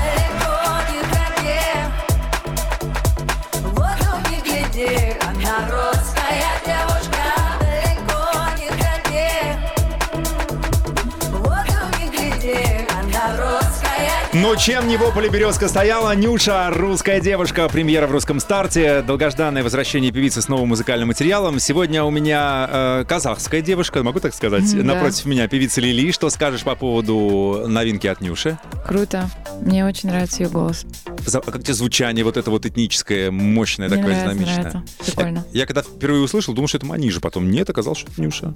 Ну, 14.48 14.56
чем 14.56 14.88
не 14.88 14.96
вопль 14.96 15.28
березка 15.28 15.68
стояла, 15.68 16.14
Нюша, 16.16 16.70
русская 16.70 17.20
девушка, 17.20 17.68
премьера 17.68 18.06
в 18.06 18.12
русском 18.12 18.40
старте, 18.40 19.02
долгожданное 19.02 19.64
возвращение 19.64 20.12
певицы 20.12 20.40
с 20.40 20.48
новым 20.50 20.70
музыкальным 20.70 21.08
материалом. 21.08 21.58
Сегодня 21.60 22.04
у 22.04 22.12
меня 22.12 22.70
э, 22.72 23.06
казахская 23.10 23.62
девушка, 23.62 24.04
могу 24.04 24.20
так 24.20 24.36
сказать, 24.36 24.72
да. 24.78 24.84
напротив 24.84 25.26
меня 25.26 25.48
певица 25.48 25.82
Лили. 25.82 26.12
Что 26.12 26.30
скажешь 26.30 26.62
по 26.62 26.76
поводу 26.76 27.64
новинки 27.68 28.06
от 28.06 28.22
Нюши? 28.22 28.60
Круто. 28.86 29.32
Мне 29.62 29.84
очень 29.84 30.10
нравится 30.10 30.44
ее 30.44 30.50
голос. 30.50 30.86
За- 31.26 31.42
как 31.42 31.64
тебе 31.64 31.74
звучание 31.74 32.24
вот 32.24 32.38
это 32.38 32.52
вот 32.52 32.68
этническое, 32.68 33.32
мощное, 33.32 33.88
Мне 33.90 33.98
такое 33.98 34.14
нравится, 34.14 34.36
динамичное? 34.36 34.72
нравится. 34.72 34.84
Прикольно. 35.06 35.46
Я 35.54 35.66
когда 35.66 35.82
впервые 35.82 36.22
услышал, 36.22 36.54
думал, 36.54 36.68
что 36.68 36.78
это 36.78 36.86
Манижа. 36.86 37.20
Потом 37.20 37.50
нет, 37.50 37.68
оказалось, 37.72 37.98
что 37.98 38.12
это 38.12 38.22
Нюша. 38.22 38.54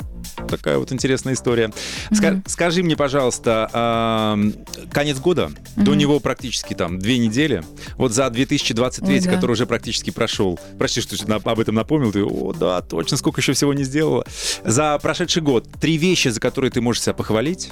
Такая 0.48 0.78
вот 0.78 0.92
интересная 0.92 1.34
история. 1.34 1.72
Ска- 2.12 2.30
Мгм. 2.34 2.44
Скажи 2.46 2.84
мне, 2.84 2.96
пожалуйста, 2.96 3.68
ам, 3.74 4.54
конец 4.92 5.18
года, 5.18 5.50
до 5.80 5.92
Мгм. 5.92 5.98
него 6.00 6.20
практически 6.20 6.74
там 6.74 7.00
две 7.00 7.18
недели. 7.18 7.64
Вот 7.96 8.12
за 8.12 8.30
2023, 8.30 9.16
Ой, 9.16 9.20
да. 9.22 9.32
который 9.32 9.54
уже 9.54 9.66
практически 9.66 10.10
прошел. 10.12 10.60
Прости, 10.78 11.02
что 11.02 11.16
об 11.34 11.60
этом 11.60 11.76
напомнил. 11.76 12.12
Ты, 12.12 12.24
о, 12.24 12.54
да, 12.54 12.82
точно, 12.82 13.18
сколько 13.18 13.42
еще 13.42 13.54
всего 13.54 13.74
не 13.74 13.84
сделала. 13.84 14.26
За 14.66 14.98
прошедший 15.00 15.42
год 15.42 15.68
три 15.80 15.98
вещи, 15.98 16.28
за 16.28 16.40
которые 16.40 16.70
ты 16.72 16.82
можешь 16.82 17.02
себя 17.04 17.14
похвалить, 17.14 17.70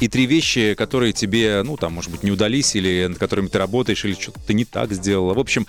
и 0.00 0.08
три 0.08 0.26
вещи, 0.26 0.74
которые 0.74 1.12
тебе, 1.12 1.62
ну, 1.62 1.76
там, 1.76 1.92
может 1.92 2.10
быть, 2.10 2.22
не 2.24 2.30
удались, 2.30 2.74
или 2.74 3.06
над 3.06 3.18
которыми 3.18 3.46
ты 3.48 3.58
работаешь, 3.58 4.04
или 4.04 4.14
что-то 4.14 4.40
ты 4.40 4.54
не 4.54 4.64
так 4.64 4.92
сделала. 4.92 5.34
В 5.34 5.38
общем, 5.38 5.66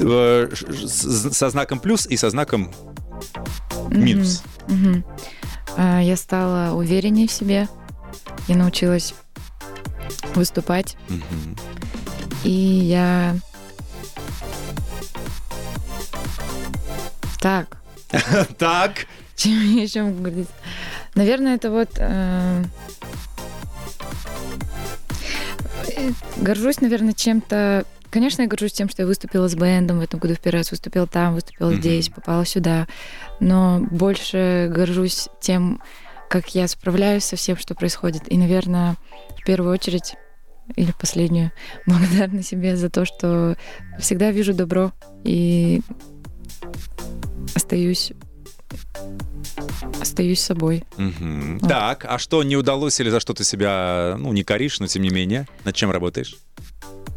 э, 0.00 0.50
со 0.88 1.48
знаком 1.50 1.78
плюс 1.78 2.06
и 2.06 2.16
со 2.16 2.28
знаком 2.30 2.70
минус. 3.90 4.42
Мгм. 4.68 5.04
А, 5.76 6.00
Я 6.00 6.16
стала 6.16 6.74
увереннее 6.74 7.28
в 7.28 7.32
себе. 7.32 7.68
Я 8.48 8.56
научилась 8.56 9.14
выступать. 10.34 10.96
И 12.44 12.50
я... 12.50 13.36
Так, 17.40 17.76
Так. 18.58 19.06
чем 19.36 19.52
я 19.76 19.82
еще 19.82 20.02
могу 20.02 20.18
говорить? 20.18 20.48
Наверное, 21.14 21.56
это 21.56 21.70
вот... 21.70 21.90
э, 21.96 22.64
э, 25.96 26.10
Горжусь, 26.36 26.80
наверное, 26.80 27.12
чем-то... 27.14 27.84
Конечно, 28.10 28.42
я 28.42 28.48
горжусь 28.48 28.72
тем, 28.74 28.88
что 28.90 29.02
я 29.02 29.06
выступила 29.06 29.48
с 29.48 29.54
бэндом 29.54 29.98
в 29.98 30.02
этом 30.02 30.20
году 30.20 30.34
в 30.34 30.40
первый 30.40 30.58
раз, 30.58 30.70
выступила 30.70 31.06
там, 31.06 31.34
выступила 31.34 31.74
здесь, 31.74 32.10
попала 32.10 32.44
сюда. 32.44 32.86
Но 33.40 33.80
больше 33.90 34.68
горжусь 34.70 35.28
тем, 35.40 35.80
как 36.32 36.54
я 36.54 36.66
справляюсь 36.66 37.24
со 37.24 37.36
всем, 37.36 37.58
что 37.58 37.74
происходит. 37.74 38.22
И, 38.32 38.38
наверное, 38.38 38.96
в 39.38 39.44
первую 39.44 39.70
очередь 39.70 40.14
или 40.76 40.90
последнюю, 40.98 41.52
благодарна 41.86 42.42
себе 42.42 42.74
за 42.74 42.88
то, 42.88 43.04
что 43.04 43.58
всегда 43.98 44.30
вижу 44.30 44.54
добро 44.54 44.92
и 45.24 45.82
остаюсь 47.54 48.12
остаюсь 50.00 50.40
собой. 50.40 50.84
Мгм. 50.96 51.58
Вот. 51.58 51.68
Так, 51.68 52.06
а 52.08 52.16
что 52.18 52.42
не 52.42 52.56
удалось 52.56 52.98
или 52.98 53.10
за 53.10 53.20
что 53.20 53.34
ты 53.34 53.44
себя, 53.44 54.16
ну, 54.18 54.32
не 54.32 54.42
коришь, 54.42 54.80
но 54.80 54.86
тем 54.86 55.02
не 55.02 55.10
менее, 55.10 55.46
над 55.64 55.74
чем 55.74 55.90
работаешь? 55.90 56.36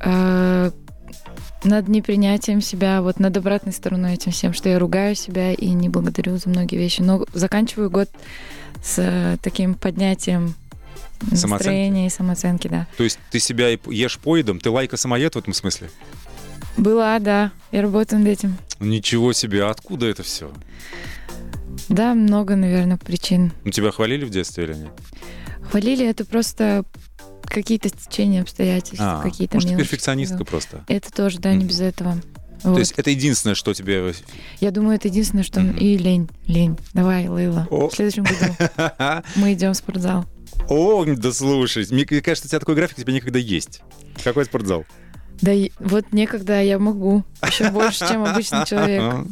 Э, 0.04 0.72
Над 1.64 1.88
непринятием 1.88 2.60
себя, 2.60 3.02
вот 3.02 3.20
над 3.20 3.38
обратной 3.38 3.72
стороной 3.72 4.16
этим 4.16 4.34
всем, 4.34 4.54
что 4.54 4.68
я 4.68 4.78
ругаю 4.78 5.16
себя 5.16 5.54
и 5.54 5.70
не 5.70 5.88
благодарю 5.88 6.36
за 6.36 6.50
многие 6.50 6.76
вещи. 6.76 7.02
Но 7.02 7.26
заканчиваю 7.34 7.90
год 7.90 8.10
с 8.86 8.96
э, 9.00 9.38
таким 9.42 9.74
поднятием 9.74 10.54
настроения 11.32 12.08
и 12.08 12.10
самооценки, 12.10 12.68
да. 12.68 12.88
То 12.98 13.04
есть 13.04 13.18
ты 13.32 13.40
себя 13.40 13.70
ешь 13.88 14.20
поедом, 14.20 14.60
ты 14.60 14.70
лайка-самоед 14.70 15.34
в 15.36 15.40
этом 15.40 15.54
смысле? 15.54 15.90
Была, 16.78 17.18
да, 17.20 17.52
я 17.72 17.82
работаю 17.82 18.20
над 18.20 18.28
этим. 18.28 18.58
Ничего 18.80 19.34
себе, 19.34 19.64
а 19.66 19.72
откуда 19.72 20.06
это 20.08 20.24
все? 20.24 20.52
Да, 21.90 22.14
много, 22.14 22.56
наверное, 22.56 22.98
причин. 22.98 23.52
Ну, 23.64 23.72
тебя 23.72 23.92
хвалили 23.92 24.26
в 24.26 24.30
детстве 24.30 24.66
или 24.66 24.74
нет? 24.74 24.92
Хвалили 25.72 26.06
это 26.06 26.26
просто 26.26 26.84
какие-то 27.44 27.90
стечения 27.90 28.42
обстоятельств, 28.42 29.00
А, 29.00 29.22
какие-то 29.22 29.56
может, 29.56 29.70
мелочи. 29.70 29.84
перфекционистка 29.88 30.44
просто. 30.46 30.84
Это 30.88 31.12
тоже, 31.12 31.40
да, 31.40 31.52
не 31.52 31.60
Мгм. 31.60 31.68
без 31.68 31.80
этого. 31.82 32.18
То 32.62 32.70
Вот. 32.72 32.80
есть 32.80 32.94
это 32.98 33.10
единственное, 33.10 33.56
что 33.56 33.74
тебе... 33.74 34.14
Я 34.60 34.72
думаю, 34.72 34.96
это 34.96 35.08
единственное, 35.08 35.44
что... 35.44 35.62
Мгм. 35.62 35.78
И 35.78 35.98
лень, 35.98 36.30
лень. 36.48 36.78
Давай, 36.94 37.28
Лейла. 37.28 37.68
О. 37.70 37.90
В 37.90 37.94
следующем 37.96 38.24
году 38.24 39.24
мы 39.36 39.54
идем 39.54 39.74
в 39.74 39.78
спортзал. 39.78 40.26
О, 40.68 41.06
да 41.06 41.32
слушай, 41.32 41.86
мне 41.92 42.06
кажется, 42.06 42.48
у 42.48 42.50
тебя 42.50 42.60
такой 42.60 42.76
график 42.76 42.98
тебе 42.98 43.14
никогда 43.14 43.38
есть. 43.40 43.82
Какой 44.24 44.46
спортзал? 44.46 44.86
Да 45.42 45.52
вот 45.80 46.06
некогда 46.14 46.62
я 46.62 46.80
могу. 46.80 47.24
Еще 47.46 47.70
больше, 47.72 48.00
чем 48.08 48.24
обычный 48.24 48.66
человек. 48.66 49.28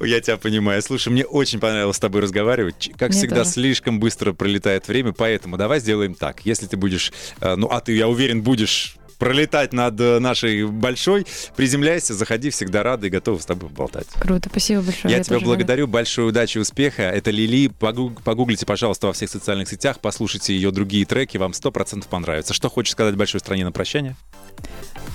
Я 0.00 0.20
тебя 0.20 0.36
понимаю. 0.36 0.80
Слушай, 0.82 1.10
мне 1.10 1.24
очень 1.24 1.60
понравилось 1.60 1.96
с 1.96 2.00
тобой 2.00 2.22
разговаривать. 2.22 2.90
Как 2.96 3.10
Мне 3.10 3.18
всегда, 3.18 3.38
тоже. 3.38 3.50
слишком 3.50 4.00
быстро 4.00 4.32
пролетает 4.32 4.88
время, 4.88 5.12
поэтому 5.12 5.56
давай 5.56 5.80
сделаем 5.80 6.14
так. 6.14 6.46
Если 6.46 6.66
ты 6.66 6.76
будешь, 6.76 7.12
э, 7.40 7.56
ну, 7.56 7.66
а 7.68 7.80
ты, 7.80 7.94
я 7.94 8.08
уверен, 8.08 8.42
будешь 8.42 8.96
пролетать 9.18 9.72
над 9.72 10.00
э, 10.00 10.18
нашей 10.18 10.66
большой, 10.66 11.26
приземляйся, 11.56 12.14
заходи, 12.14 12.50
всегда 12.50 12.82
рады 12.82 13.08
и 13.08 13.10
готовы 13.10 13.40
с 13.40 13.46
тобой 13.46 13.68
болтать. 13.70 14.06
Круто, 14.20 14.48
спасибо 14.48 14.82
большое. 14.82 15.12
Я, 15.14 15.22
тебя 15.22 15.34
тоже 15.36 15.44
рада. 15.44 15.46
благодарю, 15.46 15.86
большой 15.86 16.28
удачи, 16.28 16.58
успеха. 16.58 17.02
Это 17.02 17.30
Лили. 17.30 17.68
Погу- 17.68 18.16
Погуглите, 18.24 18.64
пожалуйста, 18.66 19.08
во 19.08 19.12
всех 19.12 19.28
социальных 19.30 19.68
сетях, 19.68 19.98
послушайте 20.00 20.54
ее 20.54 20.70
другие 20.70 21.04
треки, 21.04 21.36
вам 21.36 21.52
сто 21.52 21.70
процентов 21.70 22.08
понравится. 22.08 22.54
Что 22.54 22.68
хочешь 22.70 22.92
сказать 22.92 23.16
большой 23.16 23.40
стране 23.40 23.64
на 23.64 23.72
прощание? 23.72 24.16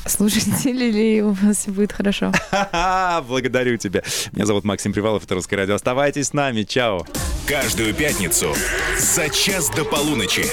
Слушайте, 0.06 0.72
Лили, 0.74 1.22
у 1.22 1.32
вас 1.32 1.60
все 1.60 1.72
будет 1.72 1.94
хорошо. 1.94 2.34
Благодарю 3.28 3.78
тебя. 3.78 4.04
Меня 4.34 4.46
зовут 4.46 4.66
Максим 4.66 4.92
Привалов, 4.92 5.24
это 5.24 5.36
«Русское 5.36 5.56
радио». 5.56 5.76
Оставайтесь 5.76 6.28
с 6.28 6.34
нами. 6.34 6.64
Чао. 6.64 7.06
Каждую 7.48 7.94
пятницу 7.94 8.54
за 8.98 9.30
час 9.30 9.70
до 9.70 9.86
полуночи. 9.86 10.46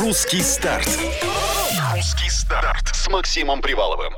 Русский 0.00 0.40
старт. 0.42 0.88
Старт 2.46 2.94
с 2.94 3.08
Максимом 3.08 3.60
Приваловым. 3.60 4.14